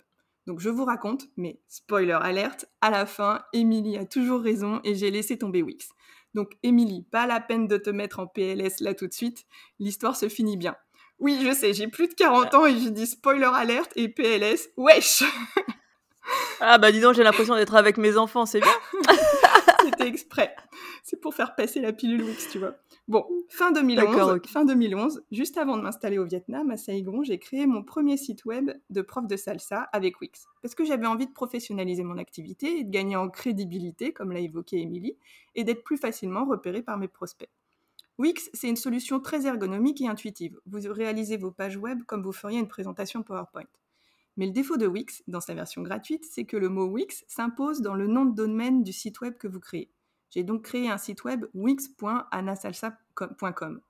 Donc 0.46 0.60
je 0.60 0.70
vous 0.70 0.86
raconte, 0.86 1.28
mais 1.36 1.60
spoiler 1.68 2.12
alerte, 2.12 2.66
à 2.80 2.90
la 2.90 3.04
fin, 3.04 3.42
Émilie 3.52 3.98
a 3.98 4.06
toujours 4.06 4.40
raison 4.40 4.80
et 4.82 4.94
j'ai 4.94 5.10
laissé 5.10 5.38
tomber 5.38 5.62
Wix. 5.62 5.90
Donc 6.34 6.56
Émilie, 6.62 7.02
pas 7.02 7.26
la 7.26 7.40
peine 7.40 7.68
de 7.68 7.76
te 7.76 7.90
mettre 7.90 8.18
en 8.18 8.26
PLS 8.26 8.80
là 8.80 8.94
tout 8.94 9.06
de 9.06 9.12
suite, 9.12 9.44
l'histoire 9.78 10.16
se 10.16 10.28
finit 10.28 10.56
bien. 10.56 10.74
Oui, 11.20 11.40
je 11.44 11.52
sais, 11.52 11.74
j'ai 11.74 11.88
plus 11.88 12.08
de 12.08 12.14
40 12.14 12.54
ans 12.54 12.66
et 12.66 12.78
je 12.78 12.88
dis 12.88 13.06
spoiler 13.06 13.50
alerte 13.52 13.92
et 13.96 14.08
PLS, 14.08 14.68
wesh 14.76 15.24
Ah 16.60 16.78
bah 16.78 16.92
dis 16.92 17.00
donc, 17.00 17.14
j'ai 17.14 17.22
l'impression 17.22 17.54
d'être 17.54 17.74
avec 17.74 17.96
mes 17.96 18.16
enfants, 18.16 18.46
c'est 18.46 18.60
bien 18.60 18.72
C'était 19.84 20.06
exprès. 20.06 20.54
C'est 21.02 21.20
pour 21.20 21.34
faire 21.34 21.54
passer 21.54 21.80
la 21.80 21.92
pilule 21.92 22.22
Wix, 22.22 22.48
tu 22.50 22.58
vois. 22.58 22.74
Bon, 23.06 23.24
fin 23.48 23.72
2011, 23.72 24.40
fin 24.46 24.64
2011, 24.64 25.22
juste 25.32 25.56
avant 25.56 25.76
de 25.76 25.82
m'installer 25.82 26.18
au 26.18 26.26
Vietnam, 26.26 26.70
à 26.70 26.76
Saigon, 26.76 27.22
j'ai 27.22 27.38
créé 27.38 27.66
mon 27.66 27.82
premier 27.82 28.18
site 28.18 28.44
web 28.44 28.70
de 28.90 29.00
prof 29.00 29.26
de 29.26 29.36
salsa 29.36 29.88
avec 29.92 30.20
Wix. 30.20 30.46
Parce 30.60 30.74
que 30.74 30.84
j'avais 30.84 31.06
envie 31.06 31.26
de 31.26 31.32
professionnaliser 31.32 32.02
mon 32.02 32.18
activité 32.18 32.80
et 32.80 32.84
de 32.84 32.90
gagner 32.90 33.16
en 33.16 33.30
crédibilité, 33.30 34.12
comme 34.12 34.32
l'a 34.32 34.40
évoqué 34.40 34.78
Émilie, 34.78 35.16
et 35.54 35.64
d'être 35.64 35.84
plus 35.84 35.96
facilement 35.96 36.44
repéré 36.44 36.82
par 36.82 36.98
mes 36.98 37.08
prospects. 37.08 37.48
Wix, 38.18 38.50
c'est 38.52 38.68
une 38.68 38.76
solution 38.76 39.20
très 39.20 39.46
ergonomique 39.46 40.00
et 40.00 40.08
intuitive. 40.08 40.58
Vous 40.66 40.80
réalisez 40.92 41.36
vos 41.36 41.52
pages 41.52 41.76
web 41.76 42.02
comme 42.04 42.22
vous 42.22 42.32
feriez 42.32 42.58
une 42.58 42.68
présentation 42.68 43.22
PowerPoint. 43.22 43.66
Mais 44.36 44.46
le 44.46 44.52
défaut 44.52 44.76
de 44.76 44.86
Wix, 44.86 45.22
dans 45.26 45.40
sa 45.40 45.54
version 45.54 45.82
gratuite, 45.82 46.24
c'est 46.30 46.44
que 46.44 46.56
le 46.56 46.68
mot 46.68 46.86
Wix 46.86 47.24
s'impose 47.28 47.80
dans 47.80 47.94
le 47.94 48.06
nom 48.06 48.24
de 48.24 48.34
domaine 48.34 48.82
du 48.82 48.92
site 48.92 49.20
web 49.20 49.36
que 49.36 49.48
vous 49.48 49.60
créez. 49.60 49.90
J'ai 50.30 50.44
donc 50.44 50.62
créé 50.62 50.90
un 50.90 50.98
site 50.98 51.24
web 51.24 51.46
wix.anasalsa.com. 51.54 53.80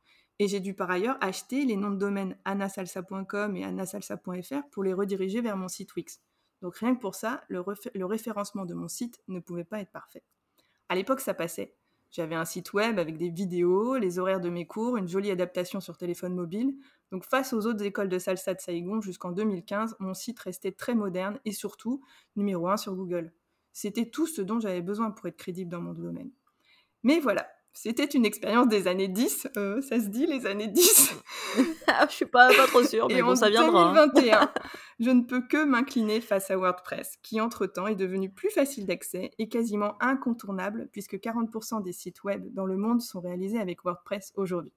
Et 0.41 0.47
j'ai 0.47 0.61
dû 0.61 0.73
par 0.73 0.89
ailleurs 0.91 1.19
acheter 1.21 1.65
les 1.65 1.77
noms 1.77 1.91
de 1.91 1.97
domaine 1.97 2.39
anasalsa.com 2.45 3.57
et 3.57 3.65
anasalsa.fr 3.65 4.69
pour 4.71 4.85
les 4.85 4.93
rediriger 4.93 5.41
vers 5.41 5.57
mon 5.57 5.69
site 5.69 5.95
Wix. 5.97 6.21
Donc 6.63 6.77
rien 6.77 6.95
que 6.95 7.01
pour 7.01 7.15
ça, 7.15 7.43
le, 7.49 7.61
référencement 8.05 8.65
de 8.65 8.75
mon 8.75 8.89
site 8.89 9.21
ne 9.29 9.41
pouvait 9.41 9.65
pas 9.65 9.81
être 9.81 9.91
parfait. 9.91 10.23
À 10.89 10.95
l'époque, 10.95 11.21
ça 11.21 11.35
passait. 11.35 11.75
J'avais 12.11 12.35
un 12.35 12.45
site 12.45 12.73
web 12.73 12.99
avec 12.99 13.19
des 13.19 13.29
vidéos, 13.29 13.97
les 13.99 14.19
horaires 14.19 14.41
de 14.41 14.49
mes 14.49 14.67
cours, 14.67 14.97
une 14.97 15.09
jolie 15.09 15.31
adaptation 15.31 15.81
sur 15.81 15.97
téléphone 15.97 16.35
mobile. 16.35 16.75
Donc 17.13 17.25
face 17.25 17.53
aux 17.53 17.67
autres 17.67 17.85
écoles 17.85 18.09
de 18.09 18.19
salsa 18.19 18.55
de 18.55 18.61
Saigon 18.61 19.01
jusqu'en 19.01 19.33
2015, 19.33 19.97
mon 19.99 20.15
site 20.15 20.39
restait 20.41 20.73
très 20.73 20.95
moderne 20.95 21.39
et 21.45 21.53
surtout 21.53 22.03
numéro 22.37 22.69
1 22.69 22.77
sur 22.79 22.95
Google. 22.95 23.33
C'était 23.73 24.07
tout 24.07 24.27
ce 24.27 24.43
dont 24.43 24.59
j'avais 24.61 24.83
besoin 24.83 25.11
pour 25.11 25.27
être 25.27 25.37
crédible 25.37 25.71
dans 25.71 25.81
mon 25.81 25.93
domaine. 25.93 26.31
Mais 27.03 27.21
voilà, 27.21 27.47
c'était 27.73 28.07
une 28.07 28.27
expérience 28.27 28.67
des 28.67 28.89
années 28.89 29.07
10, 29.07 29.49
euh, 29.57 29.81
ça 29.83 30.01
se 30.01 30.07
dit 30.09 30.27
les 30.27 30.47
années 30.47 30.67
10 30.67 31.15
ah, 31.87 32.07
Je 32.09 32.15
suis 32.15 32.27
pas, 32.27 32.49
pas 32.49 32.67
trop 32.67 32.83
sûre, 32.83 33.07
mais 33.11 33.23
bon, 33.23 33.37
ça 33.37 33.51
viendra. 33.51 33.91
En 33.91 33.95
2021, 33.95 34.53
je 34.99 35.11
ne 35.11 35.23
peux 35.23 35.41
que 35.41 35.65
m'incliner 35.65 36.21
face 36.21 36.51
à 36.51 36.57
WordPress, 36.57 37.19
qui 37.23 37.41
entre-temps 37.41 37.87
est 37.87 37.95
devenu 37.95 38.31
plus 38.31 38.51
facile 38.51 38.87
d'accès 38.87 39.31
et 39.39 39.49
quasiment 39.49 39.97
incontournable, 40.01 40.89
puisque 40.93 41.15
40% 41.15 41.83
des 41.83 41.93
sites 41.93 42.25
web 42.25 42.53
dans 42.53 42.67
le 42.67 42.77
monde 42.77 43.01
sont 43.01 43.21
réalisés 43.21 43.61
avec 43.61 43.85
WordPress 43.85 44.33
aujourd'hui. 44.35 44.73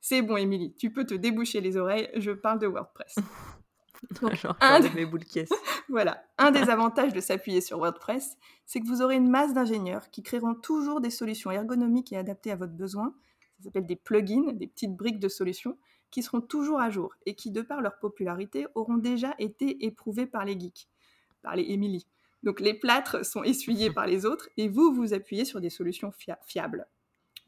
C'est 0.00 0.22
bon, 0.22 0.36
Émilie, 0.36 0.74
tu 0.76 0.92
peux 0.92 1.04
te 1.04 1.14
déboucher 1.14 1.60
les 1.60 1.76
oreilles, 1.76 2.08
je 2.14 2.30
parle 2.30 2.60
de 2.60 2.66
WordPress. 2.68 3.16
un 4.60 4.80
mes 4.94 5.06
boules 5.06 5.24
caisses. 5.24 5.50
voilà. 5.88 6.22
Un 6.38 6.50
des 6.50 6.70
avantages 6.70 7.12
de 7.12 7.20
s'appuyer 7.20 7.60
sur 7.60 7.78
WordPress, 7.78 8.36
c'est 8.66 8.80
que 8.80 8.86
vous 8.86 9.02
aurez 9.02 9.16
une 9.16 9.28
masse 9.28 9.54
d'ingénieurs 9.54 10.10
qui 10.10 10.22
créeront 10.22 10.54
toujours 10.54 11.00
des 11.00 11.10
solutions 11.10 11.50
ergonomiques 11.50 12.12
et 12.12 12.16
adaptées 12.16 12.52
à 12.52 12.56
votre 12.56 12.74
besoin. 12.74 13.14
Ça 13.58 13.64
s'appelle 13.64 13.86
des 13.86 13.96
plugins, 13.96 14.52
des 14.52 14.66
petites 14.66 14.94
briques 14.94 15.18
de 15.18 15.28
solutions 15.28 15.78
qui 16.16 16.22
seront 16.22 16.40
toujours 16.40 16.80
à 16.80 16.88
jour 16.88 17.14
et 17.26 17.34
qui, 17.34 17.50
de 17.50 17.60
par 17.60 17.82
leur 17.82 17.98
popularité, 17.98 18.66
auront 18.74 18.96
déjà 18.96 19.34
été 19.38 19.84
éprouvées 19.84 20.24
par 20.24 20.46
les 20.46 20.58
geeks, 20.58 20.88
par 21.42 21.54
les 21.56 21.70
Emily. 21.70 22.06
Donc 22.42 22.58
les 22.58 22.72
plâtres 22.72 23.22
sont 23.22 23.42
essuyés 23.42 23.90
par 23.92 24.06
les 24.06 24.24
autres 24.24 24.48
et 24.56 24.70
vous 24.70 24.94
vous 24.94 25.12
appuyez 25.12 25.44
sur 25.44 25.60
des 25.60 25.68
solutions 25.68 26.10
fiables. 26.46 26.86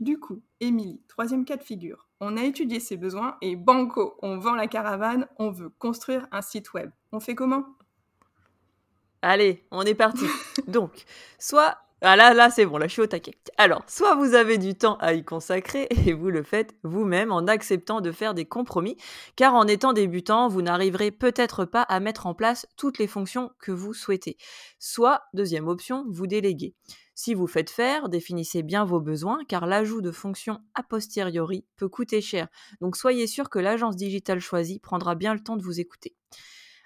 Du 0.01 0.21
coup, 0.21 0.43
Émilie, 0.61 1.01
troisième 1.09 1.47
cas 1.47 1.57
de 1.57 1.63
figure. 1.63 2.11
On 2.21 2.37
a 2.37 2.45
étudié 2.45 2.79
ses 2.79 2.99
besoins 2.99 3.39
et 3.41 3.57
banco, 3.57 4.19
on 4.21 4.37
vend 4.37 4.55
la 4.55 4.67
caravane, 4.67 5.27
on 5.39 5.51
veut 5.51 5.71
construire 5.71 6.29
un 6.31 6.43
site 6.43 6.75
web. 6.75 6.91
On 7.11 7.21
fait 7.21 7.35
comment? 7.35 7.65
Allez, 9.23 9.65
on 9.71 9.81
est 9.81 9.95
parti. 9.95 10.27
Donc, 10.67 11.07
soit 11.39 11.79
ah 12.01 12.15
là, 12.15 12.33
là, 12.33 12.49
c'est 12.49 12.65
bon, 12.65 12.79
là, 12.79 12.87
je 12.87 12.93
suis 12.93 13.03
au 13.03 13.07
taquet. 13.09 13.35
Alors, 13.57 13.83
soit 13.89 14.15
vous 14.15 14.35
avez 14.35 14.57
du 14.57 14.77
temps 14.77 14.99
à 15.01 15.15
y 15.15 15.25
consacrer 15.25 15.89
et 16.07 16.13
vous 16.13 16.31
le 16.31 16.45
faites 16.45 16.77
vous-même 16.85 17.33
en 17.33 17.49
acceptant 17.49 18.01
de 18.01 18.13
faire 18.13 18.35
des 18.35 18.45
compromis, 18.45 18.97
car 19.35 19.55
en 19.55 19.67
étant 19.67 19.93
débutant, 19.93 20.47
vous 20.47 20.63
n'arriverez 20.63 21.11
peut-être 21.11 21.65
pas 21.65 21.83
à 21.83 21.99
mettre 21.99 22.27
en 22.27 22.35
place 22.35 22.69
toutes 22.77 22.99
les 22.99 23.09
fonctions 23.09 23.51
que 23.59 23.73
vous 23.73 23.95
souhaitez. 23.95 24.37
Soit, 24.79 25.23
deuxième 25.35 25.67
option, 25.67 26.05
vous 26.09 26.29
déléguez. 26.29 26.77
Si 27.17 27.35
vous 27.35 27.49
faites 27.49 27.71
faire, 27.71 28.09
définissez 28.09 28.63
bien 28.63 28.85
vos 28.85 29.01
besoins, 29.01 29.41
car 29.49 29.67
l'ajout 29.67 30.01
de 30.01 30.13
fonctions 30.13 30.61
a 30.77 30.85
posteriori 30.85 31.67
peut 31.75 31.89
coûter 31.89 32.21
cher. 32.21 32.47
Donc 32.81 32.97
soyez 32.97 33.27
sûr 33.27 33.51
que 33.51 33.59
l'agence 33.59 33.97
digitale 33.97 34.39
choisie 34.39 34.79
prendra 34.79 35.17
bien 35.17 35.35
le 35.35 35.43
temps 35.43 35.57
de 35.57 35.65
vous 35.65 35.81
écouter. 35.81 36.15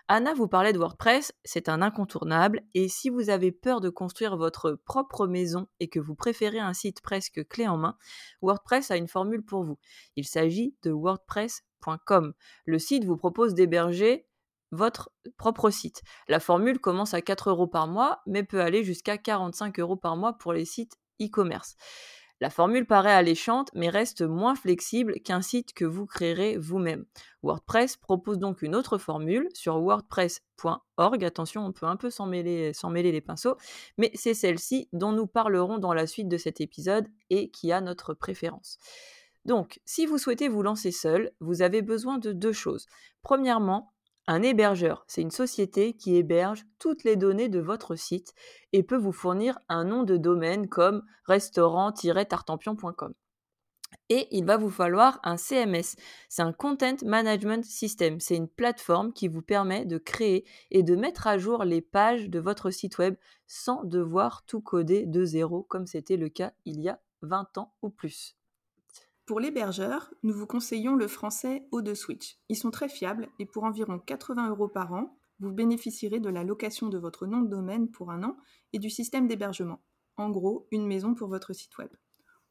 Anna 0.09 0.35
vous 0.35 0.49
parlait 0.49 0.73
de 0.73 0.78
WordPress, 0.78 1.32
c'est 1.44 1.68
un 1.68 1.80
incontournable, 1.80 2.62
et 2.75 2.88
si 2.88 3.09
vous 3.09 3.30
avez 3.30 3.52
peur 3.52 3.80
de 3.80 3.88
construire 3.88 4.37
votre 4.37 4.73
propre 4.85 5.26
maison 5.26 5.68
et 5.80 5.88
que 5.88 6.00
vous 6.00 6.14
préférez 6.14 6.59
un 6.59 6.75
site 6.75 7.00
presque 7.00 7.47
clé 7.49 7.68
en 7.68 7.78
main, 7.78 7.97
WordPress 8.42 8.90
a 8.90 8.97
une 8.97 9.09
formule 9.09 9.44
pour 9.44 9.64
vous. 9.64 9.78
Il 10.16 10.26
s'agit 10.26 10.76
de 10.82 10.90
wordpress.com. 10.90 12.35
Le 12.66 12.78
site 12.78 13.04
vous 13.04 13.16
propose 13.16 13.54
d'héberger 13.54 14.26
votre 14.73 15.12
propre 15.37 15.71
site. 15.71 16.02
La 16.28 16.40
formule 16.40 16.80
commence 16.80 17.14
à 17.14 17.23
4 17.23 17.50
euros 17.50 17.66
par 17.66 17.87
mois, 17.87 18.23
mais 18.26 18.42
peut 18.42 18.61
aller 18.61 18.85
jusqu'à 18.85 19.18
45 19.18 19.78
euros 19.78 19.97
par 19.97 20.16
mois 20.16 20.32
pour 20.32 20.52
les 20.52 20.64
sites 20.64 20.99
e-commerce. 21.21 21.76
La 22.42 22.50
formule 22.50 22.87
paraît 22.87 23.12
alléchante, 23.12 23.70
mais 23.72 23.88
reste 23.88 24.22
moins 24.22 24.56
flexible 24.56 25.20
qu'un 25.20 25.42
site 25.42 25.75
que 25.75 25.84
vous 25.84 26.06
créerez 26.06 26.58
vous-même. 26.58 27.04
WordPress 27.44 27.96
propose 27.96 28.40
donc 28.40 28.62
une 28.62 28.75
autre 28.75 28.99
formule 28.99 29.49
sur 29.54 29.80
wordpress.org. 29.80 31.25
Attention, 31.25 31.64
on 31.64 31.70
peut 31.70 31.87
un 31.87 31.94
peu 31.94 32.11
s'en 32.11 32.26
mêler, 32.26 32.72
mêler 32.90 33.12
les 33.12 33.20
pinceaux, 33.20 33.56
mais 33.96 34.11
c'est 34.14 34.34
celle-ci 34.34 34.88
dont 34.92 35.12
nous 35.12 35.28
parlerons 35.28 35.78
dans 35.78 35.94
la 35.94 36.08
suite 36.08 36.26
de 36.26 36.37
cet 36.37 36.61
épisode 36.61 37.06
et 37.30 37.49
qui 37.49 37.70
a 37.70 37.80
notre 37.80 38.12
préférence. 38.12 38.76
Donc, 39.44 39.80
si 39.84 40.04
vous 40.06 40.18
souhaitez 40.18 40.49
vous 40.49 40.64
lancer 40.64 40.90
seul, 40.90 41.30
vous 41.38 41.62
avez 41.62 41.80
besoin 41.80 42.18
de 42.18 42.32
deux 42.32 42.52
choses. 42.52 42.87
Premièrement, 43.22 43.91
un 44.29 44.43
hébergeur, 44.43 45.05
c'est 45.09 45.23
une 45.23 45.31
société 45.33 45.95
qui 45.95 46.17
héberge 46.17 46.64
toutes 46.79 47.02
les 47.02 47.17
données 47.17 47.49
de 47.49 47.59
votre 47.59 47.97
site 47.97 48.35
et 48.73 48.83
peut 48.83 48.97
vous 48.97 49.12
fournir 49.12 49.59
un 49.69 49.85
nom 49.85 50.05
de 50.05 50.17
domaine 50.17 50.69
comme 50.69 51.02
restaurant-tartampion.com. 51.26 53.14
Et 54.09 54.29
il 54.31 54.45
va 54.45 54.57
vous 54.57 54.71
falloir 54.71 55.21
un 55.23 55.37
CMS. 55.37 55.97
C'est 56.29 56.43
un 56.43 56.52
Content 56.52 56.97
Management 57.05 57.64
System. 57.64 58.21
C'est 58.21 58.37
une 58.37 58.49
plateforme 58.49 59.12
qui 59.12 59.29
vous 59.29 59.43
permet 59.43 59.85
de 59.85 59.99
créer 59.99 60.45
et 60.71 60.83
de 60.83 60.97
mettre 60.97 61.26
à 61.26 61.38
jour 61.38 61.64
les 61.64 61.81
pages 61.81 62.31
de 62.31 62.38
votre 62.38 62.71
site 62.71 62.99
web 62.99 63.17
sans 63.47 63.85
devoir 63.85 64.45
tout 64.47 64.61
coder 64.61 65.07
de 65.07 65.25
zéro 65.25 65.62
comme 65.62 65.87
c'était 65.87 66.17
le 66.17 66.29
cas 66.29 66.52
il 66.64 66.81
y 66.81 66.88
a 66.88 67.00
20 67.23 67.59
ans 67.59 67.75
ou 67.83 67.91
plus. 67.91 68.37
Pour 69.32 69.40
l'hébergeur, 69.40 70.12
nous 70.22 70.34
vous 70.34 70.46
conseillons 70.46 70.94
le 70.94 71.08
français 71.08 71.66
O2 71.72 71.94
Switch. 71.94 72.36
Ils 72.50 72.56
sont 72.56 72.70
très 72.70 72.90
fiables 72.90 73.30
et 73.38 73.46
pour 73.46 73.64
environ 73.64 73.98
80 73.98 74.50
euros 74.50 74.68
par 74.68 74.92
an, 74.92 75.16
vous 75.40 75.50
bénéficierez 75.50 76.20
de 76.20 76.28
la 76.28 76.44
location 76.44 76.90
de 76.90 76.98
votre 76.98 77.26
nom 77.26 77.40
de 77.40 77.48
domaine 77.48 77.90
pour 77.90 78.10
un 78.10 78.24
an 78.24 78.36
et 78.74 78.78
du 78.78 78.90
système 78.90 79.26
d'hébergement. 79.26 79.80
En 80.18 80.28
gros, 80.28 80.68
une 80.70 80.86
maison 80.86 81.14
pour 81.14 81.28
votre 81.28 81.54
site 81.54 81.78
web. 81.78 81.88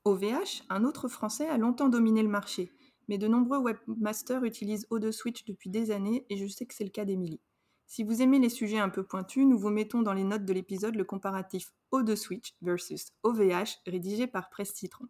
OVH, 0.06 0.64
un 0.70 0.84
autre 0.84 1.08
français, 1.08 1.48
a 1.48 1.60
longtemps 1.60 1.88
dominé 1.88 2.24
le 2.24 2.30
marché, 2.30 2.72
mais 3.08 3.20
de 3.20 3.28
nombreux 3.28 3.60
webmasters 3.60 4.44
utilisent 4.44 4.88
O2 4.90 5.12
Switch 5.12 5.46
depuis 5.46 5.70
des 5.70 5.92
années 5.92 6.26
et 6.32 6.38
je 6.38 6.48
sais 6.48 6.66
que 6.66 6.74
c'est 6.74 6.84
le 6.84 6.90
cas 6.90 7.06
d'Emily. 7.06 7.42
Si 7.86 8.04
vous 8.04 8.24
aimez 8.24 8.40
les 8.40 8.50
sujets 8.50 8.80
un 8.80 8.90
peu 8.90 9.04
pointus, 9.04 9.46
nous 9.46 9.60
vous 9.60 9.70
mettons 9.70 10.02
dans 10.02 10.14
les 10.14 10.24
notes 10.24 10.46
de 10.46 10.54
l'épisode 10.54 10.96
le 10.96 11.06
comparatif 11.06 11.76
O2 11.92 12.16
Switch 12.16 12.56
versus 12.64 13.12
OVH 13.22 13.84
rédigé 13.86 14.26
par 14.26 14.50
Presse 14.50 14.74
Citron. 14.74 15.06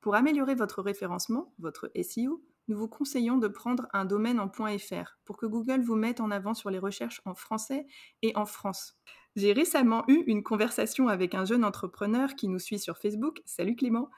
Pour 0.00 0.14
améliorer 0.14 0.54
votre 0.54 0.82
référencement, 0.82 1.52
votre 1.58 1.90
SEO, 2.00 2.42
nous 2.68 2.76
vous 2.76 2.88
conseillons 2.88 3.38
de 3.38 3.48
prendre 3.48 3.86
un 3.92 4.04
domaine 4.04 4.38
en 4.38 4.48
.fr 4.48 5.18
pour 5.24 5.36
que 5.36 5.46
Google 5.46 5.80
vous 5.80 5.96
mette 5.96 6.20
en 6.20 6.30
avant 6.30 6.54
sur 6.54 6.70
les 6.70 6.78
recherches 6.78 7.20
en 7.24 7.34
français 7.34 7.86
et 8.22 8.36
en 8.36 8.46
France. 8.46 8.96
J'ai 9.36 9.52
récemment 9.52 10.04
eu 10.06 10.22
une 10.26 10.42
conversation 10.42 11.08
avec 11.08 11.34
un 11.34 11.44
jeune 11.44 11.64
entrepreneur 11.64 12.34
qui 12.34 12.48
nous 12.48 12.58
suit 12.58 12.78
sur 12.78 12.98
Facebook, 12.98 13.40
salut 13.44 13.74
Clément, 13.74 14.10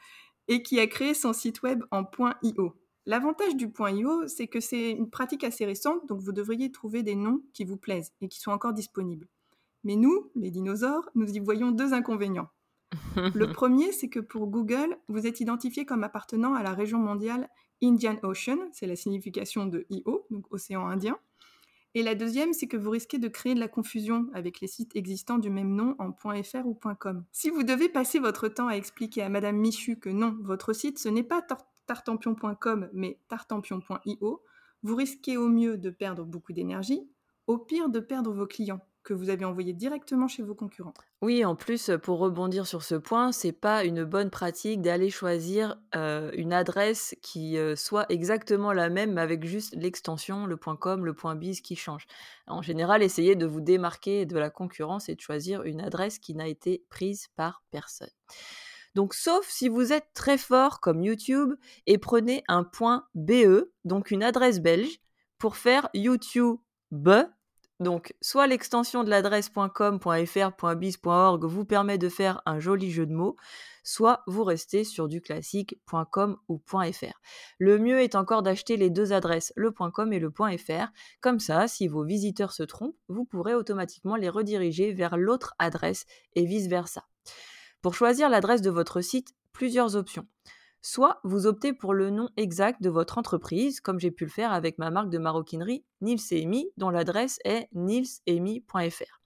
et 0.48 0.62
qui 0.62 0.80
a 0.80 0.86
créé 0.86 1.14
son 1.14 1.32
site 1.32 1.62
web 1.62 1.84
en 1.90 2.04
.io. 2.42 2.74
L'avantage 3.06 3.56
du 3.56 3.72
.io, 3.78 4.26
c'est 4.26 4.48
que 4.48 4.60
c'est 4.60 4.90
une 4.90 5.10
pratique 5.10 5.44
assez 5.44 5.64
récente, 5.64 6.06
donc 6.08 6.20
vous 6.20 6.32
devriez 6.32 6.70
trouver 6.70 7.02
des 7.02 7.14
noms 7.14 7.42
qui 7.54 7.64
vous 7.64 7.76
plaisent 7.76 8.12
et 8.20 8.28
qui 8.28 8.40
sont 8.40 8.50
encore 8.50 8.72
disponibles. 8.72 9.28
Mais 9.84 9.96
nous, 9.96 10.30
les 10.34 10.50
dinosaures, 10.50 11.08
nous 11.14 11.30
y 11.30 11.38
voyons 11.38 11.70
deux 11.70 11.94
inconvénients. 11.94 12.48
Le 13.16 13.46
premier, 13.52 13.92
c'est 13.92 14.08
que 14.08 14.20
pour 14.20 14.46
Google, 14.46 14.96
vous 15.08 15.26
êtes 15.26 15.40
identifié 15.40 15.84
comme 15.84 16.04
appartenant 16.04 16.54
à 16.54 16.62
la 16.62 16.74
région 16.74 16.98
mondiale 16.98 17.48
Indian 17.82 18.16
Ocean, 18.22 18.58
c'est 18.72 18.86
la 18.86 18.96
signification 18.96 19.66
de 19.66 19.86
IO, 19.90 20.26
donc 20.30 20.46
océan 20.52 20.86
Indien. 20.86 21.18
Et 21.94 22.02
la 22.02 22.14
deuxième, 22.14 22.52
c'est 22.52 22.68
que 22.68 22.76
vous 22.76 22.90
risquez 22.90 23.18
de 23.18 23.26
créer 23.26 23.54
de 23.54 23.60
la 23.60 23.66
confusion 23.66 24.28
avec 24.32 24.60
les 24.60 24.68
sites 24.68 24.94
existants 24.94 25.38
du 25.38 25.50
même 25.50 25.74
nom 25.74 25.96
en 25.98 26.12
.fr 26.12 26.64
ou 26.64 26.74
.com. 26.74 27.24
Si 27.32 27.50
vous 27.50 27.64
devez 27.64 27.88
passer 27.88 28.20
votre 28.20 28.46
temps 28.48 28.68
à 28.68 28.74
expliquer 28.74 29.22
à 29.22 29.28
Madame 29.28 29.56
Michu 29.56 29.98
que 29.98 30.10
non, 30.10 30.36
votre 30.40 30.72
site, 30.72 31.00
ce 31.00 31.08
n'est 31.08 31.24
pas 31.24 31.44
tartampion.com, 31.86 32.90
mais 32.92 33.18
tartampion.io, 33.28 34.42
vous 34.82 34.96
risquez 34.96 35.36
au 35.36 35.48
mieux 35.48 35.76
de 35.76 35.90
perdre 35.90 36.24
beaucoup 36.24 36.52
d'énergie, 36.52 37.08
au 37.48 37.58
pire 37.58 37.88
de 37.88 37.98
perdre 37.98 38.32
vos 38.32 38.46
clients 38.46 38.80
que 39.02 39.14
vous 39.14 39.30
avez 39.30 39.44
envoyé 39.44 39.72
directement 39.72 40.28
chez 40.28 40.42
vos 40.42 40.54
concurrents. 40.54 40.94
Oui, 41.22 41.44
en 41.44 41.54
plus, 41.54 41.90
pour 42.02 42.18
rebondir 42.18 42.66
sur 42.66 42.82
ce 42.82 42.94
point, 42.94 43.32
c'est 43.32 43.52
pas 43.52 43.84
une 43.84 44.04
bonne 44.04 44.30
pratique 44.30 44.82
d'aller 44.82 45.10
choisir 45.10 45.78
une 45.94 46.52
adresse 46.52 47.14
qui 47.22 47.56
soit 47.76 48.06
exactement 48.10 48.72
la 48.72 48.88
même, 48.88 49.14
mais 49.14 49.20
avec 49.20 49.44
juste 49.44 49.74
l'extension, 49.74 50.46
le 50.46 50.56
.com, 50.56 51.04
le 51.04 51.14
.biz 51.34 51.60
qui 51.60 51.76
change. 51.76 52.06
En 52.46 52.62
général, 52.62 53.02
essayez 53.02 53.36
de 53.36 53.46
vous 53.46 53.60
démarquer 53.60 54.26
de 54.26 54.38
la 54.38 54.50
concurrence 54.50 55.08
et 55.08 55.14
de 55.14 55.20
choisir 55.20 55.62
une 55.62 55.80
adresse 55.80 56.18
qui 56.18 56.34
n'a 56.34 56.48
été 56.48 56.84
prise 56.90 57.28
par 57.36 57.62
personne. 57.70 58.10
Donc, 58.94 59.14
sauf 59.14 59.48
si 59.48 59.68
vous 59.68 59.92
êtes 59.92 60.08
très 60.14 60.36
fort 60.36 60.80
comme 60.80 61.02
YouTube 61.02 61.54
et 61.86 61.96
prenez 61.96 62.42
un 62.48 62.68
.be, 63.14 63.70
donc 63.84 64.10
une 64.10 64.22
adresse 64.22 64.60
belge, 64.60 65.00
pour 65.38 65.56
faire 65.56 65.88
YouTube 65.94 66.56
Donc, 67.80 68.14
soit 68.20 68.46
l'extension 68.46 69.04
de 69.04 69.10
l'adresse 69.10 69.50
.com, 69.74 69.98
.fr, 69.98 70.74
.biz, 70.76 70.98
vous 71.02 71.64
permet 71.64 71.96
de 71.96 72.10
faire 72.10 72.42
un 72.44 72.60
joli 72.60 72.90
jeu 72.90 73.06
de 73.06 73.14
mots, 73.14 73.36
soit 73.82 74.22
vous 74.26 74.44
restez 74.44 74.84
sur 74.84 75.08
du 75.08 75.22
classique 75.22 75.80
.com 76.12 76.36
ou 76.48 76.60
.fr. 76.66 77.20
Le 77.58 77.78
mieux 77.78 78.00
est 78.00 78.14
encore 78.14 78.42
d'acheter 78.42 78.76
les 78.76 78.90
deux 78.90 79.14
adresses, 79.14 79.54
le 79.56 79.72
.com 79.72 80.12
et 80.12 80.18
le 80.18 80.30
.fr. 80.30 80.92
Comme 81.22 81.40
ça, 81.40 81.68
si 81.68 81.88
vos 81.88 82.04
visiteurs 82.04 82.52
se 82.52 82.62
trompent, 82.62 82.98
vous 83.08 83.24
pourrez 83.24 83.54
automatiquement 83.54 84.16
les 84.16 84.28
rediriger 84.28 84.92
vers 84.92 85.16
l'autre 85.16 85.54
adresse 85.58 86.04
et 86.34 86.44
vice-versa. 86.44 87.04
Pour 87.80 87.94
choisir 87.94 88.28
l'adresse 88.28 88.60
de 88.60 88.70
votre 88.70 89.00
site, 89.00 89.34
plusieurs 89.52 89.96
options. 89.96 90.26
Soit 90.82 91.20
vous 91.24 91.46
optez 91.46 91.72
pour 91.72 91.92
le 91.92 92.10
nom 92.10 92.28
exact 92.36 92.82
de 92.82 92.88
votre 92.88 93.18
entreprise, 93.18 93.80
comme 93.80 94.00
j'ai 94.00 94.10
pu 94.10 94.24
le 94.24 94.30
faire 94.30 94.52
avec 94.52 94.78
ma 94.78 94.90
marque 94.90 95.10
de 95.10 95.18
maroquinerie 95.18 95.84
Nils 96.00 96.20
et 96.30 96.42
Amy, 96.42 96.70
dont 96.78 96.90
l'adresse 96.90 97.38
est 97.44 97.68
nilsemi.fr. 97.72 99.20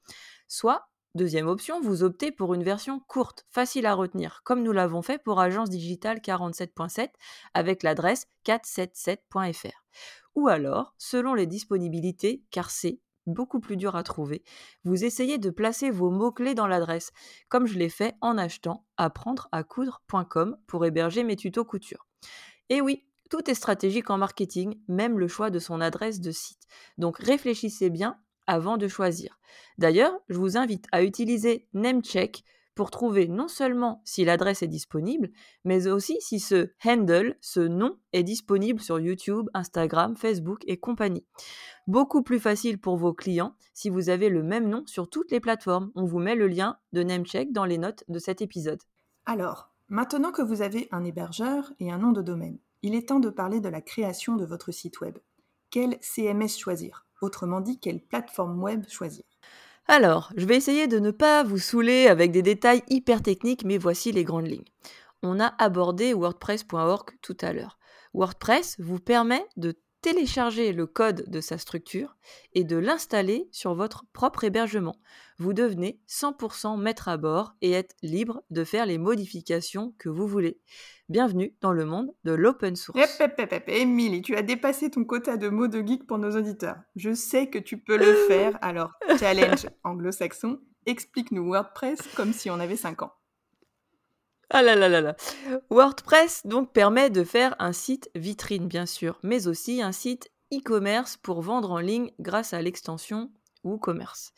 Soit, 0.48 0.88
deuxième 1.14 1.46
option, 1.46 1.80
vous 1.80 2.02
optez 2.02 2.32
pour 2.32 2.54
une 2.54 2.64
version 2.64 2.98
courte, 2.98 3.46
facile 3.50 3.86
à 3.86 3.94
retenir, 3.94 4.40
comme 4.44 4.62
nous 4.62 4.72
l'avons 4.72 5.02
fait 5.02 5.22
pour 5.22 5.40
Agence 5.40 5.70
Digitale 5.70 6.18
47.7 6.18 7.10
avec 7.54 7.82
l'adresse 7.84 8.26
477.fr. 8.46 9.84
Ou 10.34 10.48
alors, 10.48 10.94
selon 10.98 11.34
les 11.34 11.46
disponibilités, 11.46 12.42
car 12.50 12.70
c'est 12.70 12.98
beaucoup 13.26 13.60
plus 13.60 13.76
dur 13.76 13.96
à 13.96 14.02
trouver, 14.02 14.42
vous 14.84 15.04
essayez 15.04 15.38
de 15.38 15.50
placer 15.50 15.90
vos 15.90 16.10
mots-clés 16.10 16.54
dans 16.54 16.66
l'adresse, 16.66 17.12
comme 17.48 17.66
je 17.66 17.78
l'ai 17.78 17.88
fait 17.88 18.14
en 18.20 18.38
achetant 18.38 18.86
apprendracoudre.com 18.96 20.56
pour 20.66 20.84
héberger 20.84 21.24
mes 21.24 21.36
tutos 21.36 21.64
couture. 21.64 22.06
Et 22.68 22.80
oui, 22.80 23.04
tout 23.30 23.50
est 23.50 23.54
stratégique 23.54 24.10
en 24.10 24.18
marketing, 24.18 24.78
même 24.88 25.18
le 25.18 25.28
choix 25.28 25.50
de 25.50 25.58
son 25.58 25.80
adresse 25.80 26.20
de 26.20 26.30
site. 26.30 26.62
Donc 26.98 27.18
réfléchissez 27.18 27.90
bien 27.90 28.18
avant 28.46 28.76
de 28.76 28.88
choisir. 28.88 29.38
D'ailleurs, 29.78 30.12
je 30.28 30.36
vous 30.36 30.56
invite 30.56 30.86
à 30.92 31.02
utiliser 31.02 31.68
Namecheck 31.72 32.44
pour 32.74 32.90
trouver 32.90 33.28
non 33.28 33.48
seulement 33.48 34.02
si 34.04 34.24
l'adresse 34.24 34.62
est 34.62 34.68
disponible, 34.68 35.30
mais 35.64 35.86
aussi 35.86 36.16
si 36.20 36.40
ce 36.40 36.70
handle, 36.84 37.36
ce 37.40 37.60
nom, 37.60 37.98
est 38.12 38.22
disponible 38.22 38.80
sur 38.80 38.98
YouTube, 38.98 39.48
Instagram, 39.54 40.16
Facebook 40.16 40.62
et 40.66 40.76
compagnie. 40.76 41.26
Beaucoup 41.86 42.22
plus 42.22 42.40
facile 42.40 42.78
pour 42.78 42.96
vos 42.96 43.12
clients 43.12 43.54
si 43.72 43.90
vous 43.90 44.08
avez 44.08 44.28
le 44.28 44.42
même 44.42 44.68
nom 44.68 44.84
sur 44.86 45.08
toutes 45.08 45.30
les 45.30 45.40
plateformes. 45.40 45.90
On 45.94 46.04
vous 46.04 46.18
met 46.18 46.34
le 46.34 46.48
lien 46.48 46.78
de 46.92 47.02
Namecheck 47.02 47.52
dans 47.52 47.64
les 47.64 47.78
notes 47.78 48.04
de 48.08 48.18
cet 48.18 48.40
épisode. 48.42 48.80
Alors, 49.26 49.70
maintenant 49.88 50.32
que 50.32 50.42
vous 50.42 50.62
avez 50.62 50.88
un 50.92 51.04
hébergeur 51.04 51.72
et 51.78 51.90
un 51.90 51.98
nom 51.98 52.12
de 52.12 52.22
domaine, 52.22 52.58
il 52.82 52.94
est 52.94 53.08
temps 53.08 53.20
de 53.20 53.30
parler 53.30 53.60
de 53.60 53.68
la 53.68 53.80
création 53.80 54.36
de 54.36 54.44
votre 54.44 54.72
site 54.72 55.00
web. 55.00 55.18
Quel 55.70 55.98
CMS 56.00 56.58
choisir? 56.58 57.06
Autrement 57.22 57.60
dit, 57.60 57.80
quelle 57.80 58.00
plateforme 58.00 58.62
web 58.62 58.84
choisir? 58.88 59.24
Alors, 59.86 60.32
je 60.36 60.46
vais 60.46 60.56
essayer 60.56 60.86
de 60.86 60.98
ne 60.98 61.10
pas 61.10 61.42
vous 61.42 61.58
saouler 61.58 62.06
avec 62.06 62.32
des 62.32 62.42
détails 62.42 62.82
hyper 62.88 63.22
techniques, 63.22 63.64
mais 63.64 63.76
voici 63.76 64.12
les 64.12 64.24
grandes 64.24 64.48
lignes. 64.48 64.64
On 65.22 65.40
a 65.40 65.54
abordé 65.58 66.14
WordPress.org 66.14 67.10
tout 67.20 67.36
à 67.42 67.52
l'heure. 67.52 67.78
WordPress 68.14 68.76
vous 68.78 68.98
permet 68.98 69.44
de 69.56 69.74
télécharger 70.00 70.72
le 70.72 70.86
code 70.86 71.24
de 71.28 71.40
sa 71.40 71.56
structure 71.56 72.16
et 72.52 72.62
de 72.62 72.76
l'installer 72.76 73.48
sur 73.52 73.74
votre 73.74 74.04
propre 74.12 74.44
hébergement. 74.44 74.96
Vous 75.38 75.54
devenez 75.54 75.98
100% 76.08 76.78
maître 76.78 77.08
à 77.08 77.16
bord 77.16 77.54
et 77.62 77.72
êtes 77.72 77.96
libre 78.02 78.42
de 78.50 78.64
faire 78.64 78.84
les 78.84 78.98
modifications 78.98 79.94
que 79.98 80.10
vous 80.10 80.26
voulez. 80.26 80.60
Bienvenue 81.10 81.54
dans 81.60 81.74
le 81.74 81.84
monde 81.84 82.14
de 82.24 82.32
l'open 82.32 82.76
source. 82.76 82.98
Émilie, 83.66 84.22
tu 84.22 84.36
as 84.36 84.42
dépassé 84.42 84.90
ton 84.90 85.04
quota 85.04 85.36
de 85.36 85.50
mots 85.50 85.68
de 85.68 85.86
geek 85.86 86.06
pour 86.06 86.16
nos 86.16 86.34
auditeurs. 86.34 86.78
Je 86.96 87.12
sais 87.12 87.50
que 87.50 87.58
tu 87.58 87.76
peux 87.76 87.98
le 87.98 88.14
faire, 88.28 88.58
alors 88.62 88.92
challenge 89.20 89.66
anglo-saxon, 89.84 90.60
explique-nous 90.86 91.46
WordPress 91.46 91.98
comme 92.16 92.32
si 92.32 92.48
on 92.48 92.58
avait 92.58 92.76
5 92.76 93.02
ans. 93.02 93.12
Ah 94.48 94.62
là 94.62 94.76
là 94.76 94.88
là 94.88 95.02
là. 95.02 95.14
WordPress 95.68 96.46
donc 96.46 96.72
permet 96.72 97.10
de 97.10 97.22
faire 97.22 97.54
un 97.58 97.74
site 97.74 98.10
vitrine 98.14 98.66
bien 98.66 98.86
sûr, 98.86 99.18
mais 99.22 99.46
aussi 99.46 99.82
un 99.82 99.92
site 99.92 100.30
e-commerce 100.54 101.18
pour 101.18 101.42
vendre 101.42 101.70
en 101.70 101.80
ligne 101.80 102.12
grâce 102.18 102.54
à 102.54 102.62
l'extension 102.62 103.30
WooCommerce. 103.62 104.32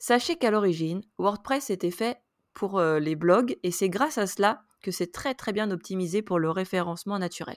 Sachez 0.00 0.34
qu'à 0.34 0.50
l'origine, 0.50 1.00
WordPress 1.18 1.70
était 1.70 1.92
fait 1.92 2.20
pour 2.54 2.80
euh, 2.80 2.98
les 2.98 3.14
blogs 3.14 3.56
et 3.62 3.70
c'est 3.70 3.88
grâce 3.88 4.18
à 4.18 4.26
cela 4.26 4.64
que 4.82 4.90
c'est 4.90 5.12
très 5.12 5.34
très 5.34 5.52
bien 5.52 5.70
optimisé 5.70 6.22
pour 6.22 6.38
le 6.38 6.50
référencement 6.50 7.18
naturel. 7.18 7.56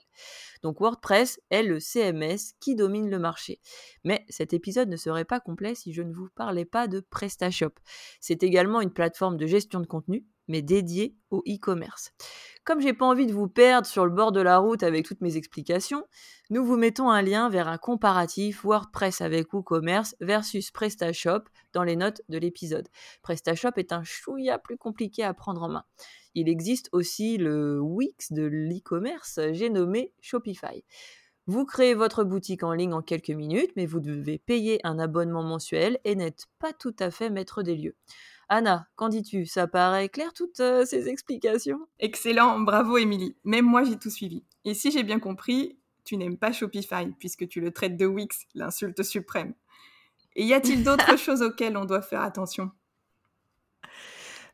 Donc 0.64 0.80
WordPress 0.80 1.40
est 1.50 1.64
le 1.64 1.80
CMS 1.80 2.54
qui 2.60 2.76
domine 2.76 3.10
le 3.10 3.20
marché. 3.20 3.60
Mais 4.04 4.26
cet 4.30 4.54
épisode 4.54 4.90
ne 4.90 4.98
serait 4.98 5.26
pas 5.26 5.40
complet 5.40 5.76
si 5.76 5.94
je 5.94 6.02
ne 6.02 6.14
vous 6.14 6.30
parlais 6.36 6.66
pas 6.66 6.88
de 6.88 7.00
PrestaShop. 7.00 7.74
C'est 8.20 8.44
également 8.44 8.82
une 8.82 8.94
plateforme 8.94 9.38
de 9.38 9.48
gestion 9.48 9.80
de 9.80 9.88
contenu 9.88 10.26
mais 10.52 10.62
dédiée 10.62 11.16
au 11.32 11.40
e-commerce. 11.48 12.12
Comme 12.64 12.80
j'ai 12.80 12.94
pas 12.94 13.08
envie 13.08 13.26
de 13.26 13.34
vous 13.34 13.48
perdre 13.48 13.88
sur 13.88 14.06
le 14.06 14.12
bord 14.12 14.32
de 14.32 14.42
la 14.42 14.60
route 14.60 14.84
avec 14.84 15.08
toutes 15.08 15.22
mes 15.22 15.36
explications, 15.36 16.04
nous 16.52 16.64
vous 16.64 16.78
mettons 16.78 17.10
un 17.10 17.24
lien 17.24 17.50
vers 17.50 17.68
un 17.68 17.80
comparatif 17.80 18.64
WordPress 18.64 19.22
avec 19.22 19.52
WooCommerce 19.52 20.16
versus 20.20 20.70
PrestaShop 20.70 21.46
dans 21.74 21.84
les 21.84 21.96
notes 21.96 22.22
de 22.30 22.38
l'épisode. 22.38 22.88
PrestaShop 23.24 23.72
est 23.78 23.94
un 23.94 24.04
chouïa 24.04 24.60
plus 24.60 24.78
compliqué 24.78 25.24
à 25.24 25.34
prendre 25.34 25.64
en 25.64 25.70
main. 25.70 25.86
Il 26.36 26.50
existe 26.50 26.90
aussi 26.92 27.38
le 27.38 27.80
Wix 27.80 28.32
de 28.32 28.44
l'e-commerce, 28.44 29.40
j'ai 29.54 29.70
nommé 29.70 30.14
Shopify. 30.22 30.84
Vous 31.48 31.66
créez 31.66 31.96
votre 31.96 32.24
boutique 32.24 32.62
en 32.62 32.74
ligne 32.74 32.94
en 32.94 33.02
quelques 33.02 33.32
minutes, 33.32 33.72
mais 33.76 33.88
vous 33.88 34.00
devez 34.00 34.38
payer 34.38 34.80
un 34.84 35.00
abonnement 35.00 35.44
mensuel 35.44 36.00
et 36.04 36.16
n'êtes 36.16 36.46
pas 36.60 36.72
tout 36.72 36.96
à 37.00 37.10
fait 37.10 37.32
maître 37.32 37.64
des 37.64 37.76
lieux. 37.76 37.96
Anna, 38.54 38.86
qu'en 38.98 39.08
dis-tu? 39.08 39.46
Ça 39.46 39.66
paraît 39.66 40.10
clair 40.10 40.34
toutes 40.34 40.60
euh, 40.60 40.84
ces 40.84 41.08
explications 41.08 41.88
Excellent, 42.00 42.60
bravo 42.60 42.98
Émilie. 42.98 43.38
Même 43.46 43.64
moi 43.64 43.86
j'ai 43.86 43.98
tout 43.98 44.10
suivi. 44.10 44.44
Et 44.66 44.74
si 44.74 44.92
j'ai 44.92 45.04
bien 45.04 45.20
compris, 45.20 45.80
tu 46.04 46.18
n'aimes 46.18 46.38
pas 46.38 46.52
Shopify 46.52 47.08
puisque 47.18 47.48
tu 47.48 47.62
le 47.62 47.72
traites 47.72 47.96
de 47.96 48.06
Wix, 48.06 48.48
l'insulte 48.54 49.04
suprême. 49.04 49.54
Et 50.36 50.44
y 50.44 50.54
a-t-il 50.54 50.84
d'autres 50.84 51.16
choses 51.18 51.42
auxquelles 51.42 51.78
on 51.78 51.86
doit 51.86 52.02
faire 52.02 52.24
attention? 52.24 52.72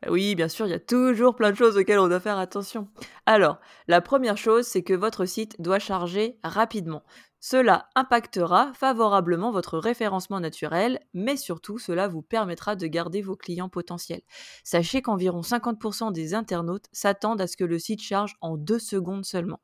Oui, 0.07 0.35
bien 0.35 0.47
sûr, 0.47 0.67
il 0.67 0.69
y 0.69 0.75
a 0.75 0.79
toujours 0.79 1.35
plein 1.35 1.49
de 1.49 1.57
choses 1.57 1.75
auxquelles 1.75 1.97
on 1.97 2.07
doit 2.07 2.19
faire 2.19 2.37
attention. 2.37 2.87
Alors, 3.25 3.59
la 3.87 3.99
première 3.99 4.37
chose, 4.37 4.67
c'est 4.67 4.83
que 4.83 4.93
votre 4.93 5.25
site 5.25 5.59
doit 5.59 5.79
charger 5.79 6.37
rapidement. 6.43 7.01
Cela 7.39 7.87
impactera 7.95 8.73
favorablement 8.73 9.51
votre 9.51 9.77
référencement 9.77 10.39
naturel, 10.39 10.99
mais 11.13 11.37
surtout 11.37 11.77
cela 11.77 12.07
vous 12.07 12.23
permettra 12.23 12.75
de 12.75 12.87
garder 12.87 13.21
vos 13.21 13.35
clients 13.35 13.69
potentiels. 13.69 14.23
Sachez 14.63 15.01
qu'environ 15.01 15.41
50% 15.41 16.11
des 16.11 16.33
internautes 16.33 16.87
s'attendent 16.91 17.41
à 17.41 17.47
ce 17.47 17.57
que 17.57 17.63
le 17.63 17.77
site 17.79 18.01
charge 18.01 18.35
en 18.41 18.57
deux 18.57 18.79
secondes 18.79 19.25
seulement. 19.25 19.61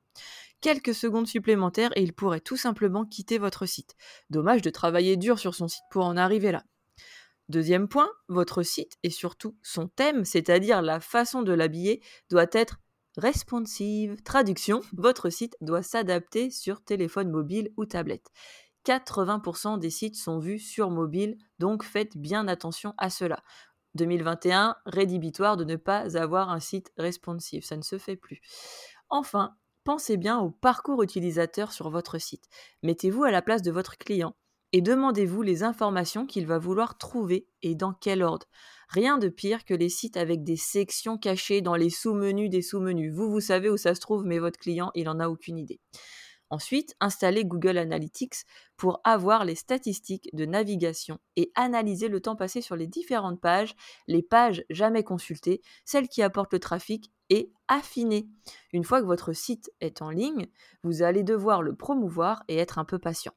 Quelques 0.61 0.93
secondes 0.93 1.27
supplémentaires 1.27 1.91
et 1.95 2.03
il 2.03 2.13
pourrait 2.13 2.39
tout 2.39 2.57
simplement 2.57 3.05
quitter 3.05 3.37
votre 3.37 3.65
site. 3.65 3.95
Dommage 4.29 4.61
de 4.61 4.69
travailler 4.69 5.17
dur 5.17 5.39
sur 5.39 5.55
son 5.55 5.67
site 5.67 5.83
pour 5.89 6.05
en 6.05 6.15
arriver 6.15 6.51
là. 6.51 6.63
Deuxième 7.49 7.89
point, 7.89 8.09
votre 8.29 8.63
site 8.63 8.93
et 9.03 9.09
surtout 9.09 9.57
son 9.61 9.89
thème, 9.89 10.23
c'est-à-dire 10.23 10.81
la 10.81 11.01
façon 11.01 11.41
de 11.41 11.51
l'habiller, 11.51 12.01
doit 12.29 12.47
être 12.53 12.77
responsive. 13.17 14.21
Traduction, 14.23 14.81
votre 14.93 15.29
site 15.29 15.55
doit 15.61 15.83
s'adapter 15.83 16.49
sur 16.49 16.83
téléphone 16.83 17.29
mobile 17.29 17.71
ou 17.77 17.85
tablette. 17.85 18.31
80% 18.85 19.79
des 19.79 19.89
sites 19.89 20.15
sont 20.15 20.39
vus 20.39 20.59
sur 20.59 20.89
mobile, 20.89 21.37
donc 21.59 21.83
faites 21.83 22.17
bien 22.17 22.47
attention 22.47 22.93
à 22.97 23.09
cela. 23.09 23.43
2021, 23.95 24.75
rédhibitoire 24.85 25.55
de 25.55 25.63
ne 25.63 25.75
pas 25.75 26.17
avoir 26.17 26.49
un 26.49 26.59
site 26.59 26.91
responsive, 26.97 27.63
ça 27.63 27.77
ne 27.77 27.83
se 27.83 27.97
fait 27.97 28.15
plus. 28.15 28.41
Enfin, 29.09 29.55
pensez 29.83 30.17
bien 30.17 30.39
au 30.39 30.49
parcours 30.49 31.03
utilisateur 31.03 31.71
sur 31.71 31.89
votre 31.89 32.17
site. 32.17 32.45
Mettez-vous 32.81 33.23
à 33.23 33.31
la 33.31 33.41
place 33.41 33.61
de 33.61 33.71
votre 33.71 33.97
client 33.97 34.35
et 34.73 34.81
demandez-vous 34.81 35.43
les 35.43 35.61
informations 35.61 36.25
qu'il 36.25 36.47
va 36.47 36.57
vouloir 36.57 36.97
trouver 36.97 37.47
et 37.61 37.75
dans 37.75 37.93
quel 37.93 38.23
ordre. 38.23 38.47
Rien 38.89 39.19
de 39.19 39.29
pire 39.29 39.65
que 39.65 39.75
les 39.75 39.89
sites 39.89 40.17
avec 40.17 40.43
des 40.43 40.57
sections 40.57 41.17
cachées 41.17 41.61
dans 41.61 41.75
les 41.75 41.91
sous-menus 41.91 42.49
des 42.49 42.63
sous-menus. 42.63 43.13
Vous, 43.13 43.29
vous 43.29 43.39
savez 43.39 43.69
où 43.69 43.77
ça 43.77 43.93
se 43.93 44.01
trouve, 44.01 44.25
mais 44.25 44.39
votre 44.39 44.59
client, 44.59 44.91
il 44.95 45.05
n'en 45.05 45.19
a 45.19 45.29
aucune 45.29 45.59
idée. 45.59 45.79
Ensuite, 46.49 46.95
installez 46.99 47.45
Google 47.45 47.77
Analytics 47.77 48.45
pour 48.75 48.99
avoir 49.03 49.45
les 49.45 49.55
statistiques 49.55 50.29
de 50.33 50.45
navigation 50.45 51.19
et 51.35 51.51
analyser 51.55 52.07
le 52.07 52.19
temps 52.19 52.35
passé 52.35 52.61
sur 52.61 52.75
les 52.75 52.87
différentes 52.87 53.41
pages, 53.41 53.75
les 54.07 54.21
pages 54.21 54.63
jamais 54.69 55.03
consultées, 55.03 55.61
celles 55.85 56.07
qui 56.07 56.21
apportent 56.21 56.53
le 56.53 56.59
trafic 56.59 57.11
et 57.29 57.51
affiner. 57.67 58.27
Une 58.71 58.83
fois 58.83 59.01
que 59.01 59.07
votre 59.07 59.33
site 59.33 59.71
est 59.81 60.01
en 60.01 60.09
ligne, 60.09 60.47
vous 60.83 61.01
allez 61.03 61.23
devoir 61.23 61.61
le 61.61 61.75
promouvoir 61.75 62.43
et 62.47 62.57
être 62.57 62.77
un 62.77 62.85
peu 62.85 62.99
patient. 62.99 63.33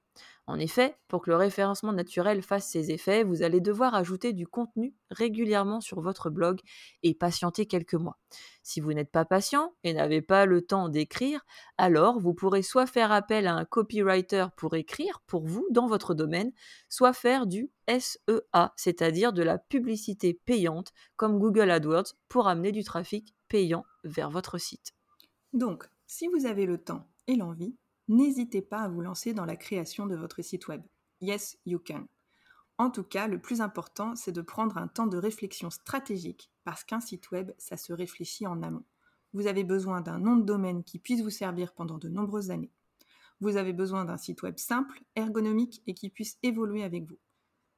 En 0.48 0.60
effet, 0.60 0.96
pour 1.08 1.22
que 1.22 1.30
le 1.30 1.36
référencement 1.36 1.92
naturel 1.92 2.40
fasse 2.40 2.68
ses 2.68 2.92
effets, 2.92 3.24
vous 3.24 3.42
allez 3.42 3.60
devoir 3.60 3.96
ajouter 3.96 4.32
du 4.32 4.46
contenu 4.46 4.94
régulièrement 5.10 5.80
sur 5.80 6.00
votre 6.00 6.30
blog 6.30 6.60
et 7.02 7.14
patienter 7.14 7.66
quelques 7.66 7.94
mois. 7.94 8.18
Si 8.62 8.80
vous 8.80 8.92
n'êtes 8.92 9.10
pas 9.10 9.24
patient 9.24 9.74
et 9.82 9.92
n'avez 9.92 10.22
pas 10.22 10.46
le 10.46 10.62
temps 10.62 10.88
d'écrire, 10.88 11.44
alors 11.78 12.20
vous 12.20 12.32
pourrez 12.32 12.62
soit 12.62 12.86
faire 12.86 13.10
appel 13.10 13.48
à 13.48 13.54
un 13.54 13.64
copywriter 13.64 14.46
pour 14.56 14.76
écrire 14.76 15.20
pour 15.26 15.46
vous 15.46 15.66
dans 15.70 15.88
votre 15.88 16.14
domaine, 16.14 16.52
soit 16.88 17.12
faire 17.12 17.48
du 17.48 17.72
SEA, 17.88 18.70
c'est-à-dire 18.76 19.32
de 19.32 19.42
la 19.42 19.58
publicité 19.58 20.40
payante 20.44 20.92
comme 21.16 21.40
Google 21.40 21.72
AdWords 21.72 22.14
pour 22.28 22.46
amener 22.46 22.70
du 22.70 22.84
trafic 22.84 23.34
payant 23.48 23.84
vers 24.04 24.30
votre 24.30 24.58
site. 24.58 24.92
Donc, 25.52 25.88
si 26.06 26.28
vous 26.28 26.46
avez 26.46 26.66
le 26.66 26.78
temps 26.78 27.08
et 27.26 27.34
l'envie, 27.34 27.76
n'hésitez 28.08 28.62
pas 28.62 28.80
à 28.80 28.88
vous 28.88 29.00
lancer 29.00 29.32
dans 29.32 29.44
la 29.44 29.56
création 29.56 30.06
de 30.06 30.16
votre 30.16 30.42
site 30.42 30.68
web. 30.68 30.82
Yes, 31.20 31.58
you 31.66 31.78
can. 31.78 32.06
En 32.78 32.90
tout 32.90 33.04
cas, 33.04 33.26
le 33.26 33.40
plus 33.40 33.60
important, 33.60 34.14
c'est 34.16 34.32
de 34.32 34.42
prendre 34.42 34.76
un 34.76 34.88
temps 34.88 35.06
de 35.06 35.16
réflexion 35.16 35.70
stratégique, 35.70 36.50
parce 36.64 36.84
qu'un 36.84 37.00
site 37.00 37.30
web, 37.30 37.52
ça 37.56 37.76
se 37.76 37.92
réfléchit 37.92 38.46
en 38.46 38.62
amont. 38.62 38.84
Vous 39.32 39.46
avez 39.46 39.64
besoin 39.64 40.02
d'un 40.02 40.18
nom 40.18 40.36
de 40.36 40.44
domaine 40.44 40.84
qui 40.84 40.98
puisse 40.98 41.22
vous 41.22 41.30
servir 41.30 41.72
pendant 41.72 41.98
de 41.98 42.08
nombreuses 42.08 42.50
années. 42.50 42.72
Vous 43.40 43.56
avez 43.56 43.72
besoin 43.72 44.04
d'un 44.04 44.16
site 44.16 44.42
web 44.42 44.58
simple, 44.58 45.02
ergonomique 45.14 45.82
et 45.86 45.94
qui 45.94 46.10
puisse 46.10 46.38
évoluer 46.42 46.82
avec 46.82 47.04
vous. 47.04 47.18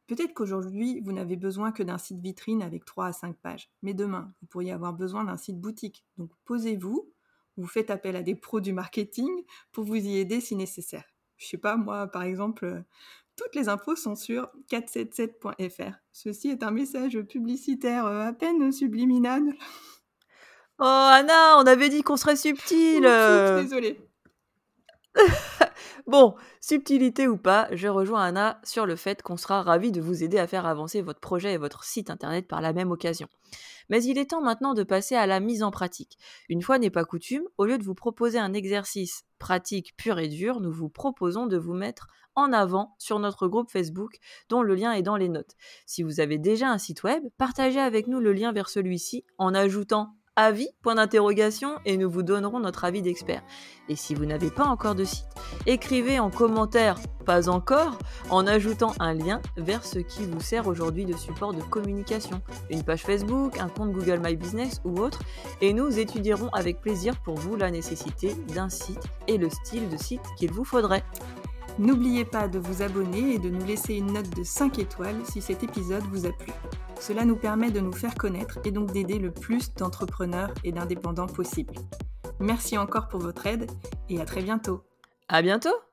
Peut-être 0.09 0.33
qu'aujourd'hui, 0.33 1.01
vous 1.01 1.13
n'avez 1.13 1.37
besoin 1.37 1.71
que 1.71 1.83
d'un 1.83 1.99
site 1.99 2.21
vitrine 2.21 2.63
avec 2.63 2.85
3 2.85 3.07
à 3.07 3.13
5 3.13 3.37
pages, 3.37 3.71
mais 3.83 3.93
demain, 3.93 4.33
vous 4.41 4.47
pourriez 4.49 4.73
avoir 4.73 4.95
besoin 4.95 5.25
d'un 5.25 5.37
site 5.37 5.61
boutique. 5.61 6.05
Donc 6.17 6.31
posez-vous, 6.45 7.13
vous 7.61 7.67
faites 7.67 7.91
appel 7.91 8.17
à 8.17 8.23
des 8.23 8.35
pros 8.35 8.61
du 8.61 8.73
marketing 8.73 9.29
pour 9.73 9.85
vous 9.85 9.97
y 9.97 10.19
aider 10.19 10.41
si 10.41 10.57
nécessaire. 10.57 11.05
Je 11.37 11.47
sais 11.47 11.59
pas, 11.59 11.77
moi, 11.77 12.07
par 12.07 12.23
exemple, 12.23 12.65
euh, 12.65 12.81
toutes 13.37 13.55
les 13.55 13.69
infos 13.69 13.97
sont 13.97 14.17
sur 14.17 14.51
477.fr. 14.71 15.93
Ceci 16.13 16.49
est 16.49 16.63
un 16.63 16.71
message 16.71 17.21
publicitaire 17.23 18.07
euh, 18.07 18.29
à 18.29 18.33
peine 18.33 18.73
subliminal. 18.73 19.43
Oh 20.81 20.85
Anna, 20.85 21.59
on 21.59 21.67
avait 21.67 21.89
dit 21.89 22.03
qu'on 22.03 22.17
serait 22.17 22.37
subtil. 22.37 23.03
Désolée. 23.03 24.01
bon, 26.09 26.35
subtilité 26.61 27.29
ou 27.29 27.37
pas, 27.37 27.69
je 27.71 27.87
rejoins 27.87 28.25
Anna 28.25 28.61
sur 28.65 28.87
le 28.87 28.97
fait 28.97 29.23
qu'on 29.23 29.37
sera 29.37 29.63
ravi 29.63 29.93
de 29.93 30.01
vous 30.01 30.25
aider 30.25 30.39
à 30.39 30.49
faire 30.49 30.67
avancer 30.67 31.03
votre 31.03 31.21
projet 31.21 31.53
et 31.53 31.59
votre 31.59 31.85
site 31.85 32.11
internet 32.11 32.49
par 32.49 32.61
la 32.61 32.73
même 32.73 32.91
occasion. 32.91 33.29
Mais 33.89 34.03
il 34.03 34.19
est 34.19 34.31
temps 34.31 34.43
maintenant 34.43 34.75
de 34.75 34.83
passer 34.83 35.15
à 35.15 35.27
la 35.27 35.41
mise 35.41 35.63
en 35.63 35.71
pratique. 35.71 36.19
Une 36.49 36.63
fois 36.63 36.79
n'est 36.79 36.91
pas 36.91 37.05
coutume, 37.05 37.45
au 37.57 37.65
lieu 37.65 37.79
de 37.79 37.85
vous 37.85 37.95
proposer 37.95 38.39
un 38.39 38.53
exercice 38.53 39.25
pratique 39.39 39.97
pur 39.97 40.19
et 40.19 40.29
dur, 40.29 40.61
nous 40.61 40.73
vous 40.73 40.89
proposons 40.89 41.47
de 41.47 41.57
vous 41.57 41.75
mettre 41.75 42.09
en 42.35 42.53
avant 42.53 42.95
sur 42.99 43.19
notre 43.19 43.49
groupe 43.49 43.71
Facebook 43.71 44.19
dont 44.49 44.63
le 44.63 44.75
lien 44.75 44.93
est 44.93 45.03
dans 45.03 45.17
les 45.17 45.29
notes. 45.29 45.57
Si 45.87 46.03
vous 46.03 46.21
avez 46.21 46.39
déjà 46.39 46.69
un 46.69 46.79
site 46.79 47.03
web, 47.03 47.23
partagez 47.37 47.81
avec 47.81 48.07
nous 48.07 48.21
le 48.21 48.33
lien 48.33 48.53
vers 48.53 48.69
celui-ci 48.69 49.25
en 49.39 49.55
ajoutant 49.55 50.18
avis, 50.45 50.69
point 50.83 50.95
d'interrogation, 50.95 51.79
et 51.85 51.97
nous 51.97 52.09
vous 52.09 52.23
donnerons 52.23 52.61
notre 52.61 52.85
avis 52.85 53.03
d'expert. 53.03 53.43
Et 53.89 53.97
si 53.97 54.15
vous 54.15 54.25
n'avez 54.25 54.51
pas 54.51 54.65
encore 54.65 54.95
de 54.95 55.05
site, 55.05 55.27
écrivez 55.67 56.21
en 56.21 56.31
commentaire 56.31 56.97
pas 57.27 57.49
encore 57.49 57.99
en 58.31 58.47
ajoutant 58.47 58.93
un 59.01 59.15
lien 59.15 59.41
vers 59.57 59.85
ce 59.85 59.99
qui 59.99 60.25
vous 60.25 60.41
sert 60.41 60.67
aujourd'hui 60.69 61.05
de 61.05 61.17
support 61.17 61.53
de 61.53 61.61
communication, 61.61 62.41
une 62.71 62.85
page 62.85 63.03
Facebook, 63.03 63.59
un 63.59 63.69
compte 63.69 63.93
Google 63.93 64.21
My 64.23 64.37
Business 64.37 64.81
ou 64.85 64.99
autre, 65.01 65.21
et 65.61 65.73
nous 65.73 65.99
étudierons 65.99 66.49
avec 66.51 66.81
plaisir 66.81 67.21
pour 67.23 67.35
vous 67.35 67.57
la 67.57 67.71
nécessité 67.71 68.35
d'un 68.55 68.69
site 68.69 69.03
et 69.27 69.39
le 69.39 69.51
style 69.51 69.89
de 69.89 69.97
site 69.97 70.23
qu'il 70.39 70.53
vous 70.53 70.65
faudrait. 70.65 71.05
N'oubliez 71.79 72.25
pas 72.25 72.49
de 72.49 72.59
vous 72.59 72.83
abonner 72.83 73.35
et 73.35 73.39
de 73.39 73.51
nous 73.51 73.65
laisser 73.67 73.95
une 73.95 74.13
note 74.13 74.31
de 74.37 74.45
5 74.45 74.79
étoiles 74.79 75.21
si 75.25 75.41
cet 75.41 75.65
épisode 75.65 76.05
vous 76.13 76.27
a 76.27 76.33
plu. 76.33 76.53
Cela 77.01 77.25
nous 77.25 77.37
permet 77.37 77.71
de 77.71 77.81
nous 77.81 77.93
faire 77.93 78.15
connaître 78.15 78.59
et 78.65 78.71
donc 78.71 78.93
d'aider 78.93 79.19
le 79.19 79.31
plus 79.31 79.73
d'entrepreneurs 79.75 80.53
et 80.65 80.73
d'indépendants 80.73 81.27
possible. 81.27 81.75
Merci 82.41 82.77
encore 82.79 83.09
pour 83.09 83.21
votre 83.21 83.47
aide 83.47 83.71
et 84.09 84.21
à 84.21 84.25
très 84.25 84.43
bientôt. 84.43 84.83
À 85.29 85.43
bientôt! 85.43 85.88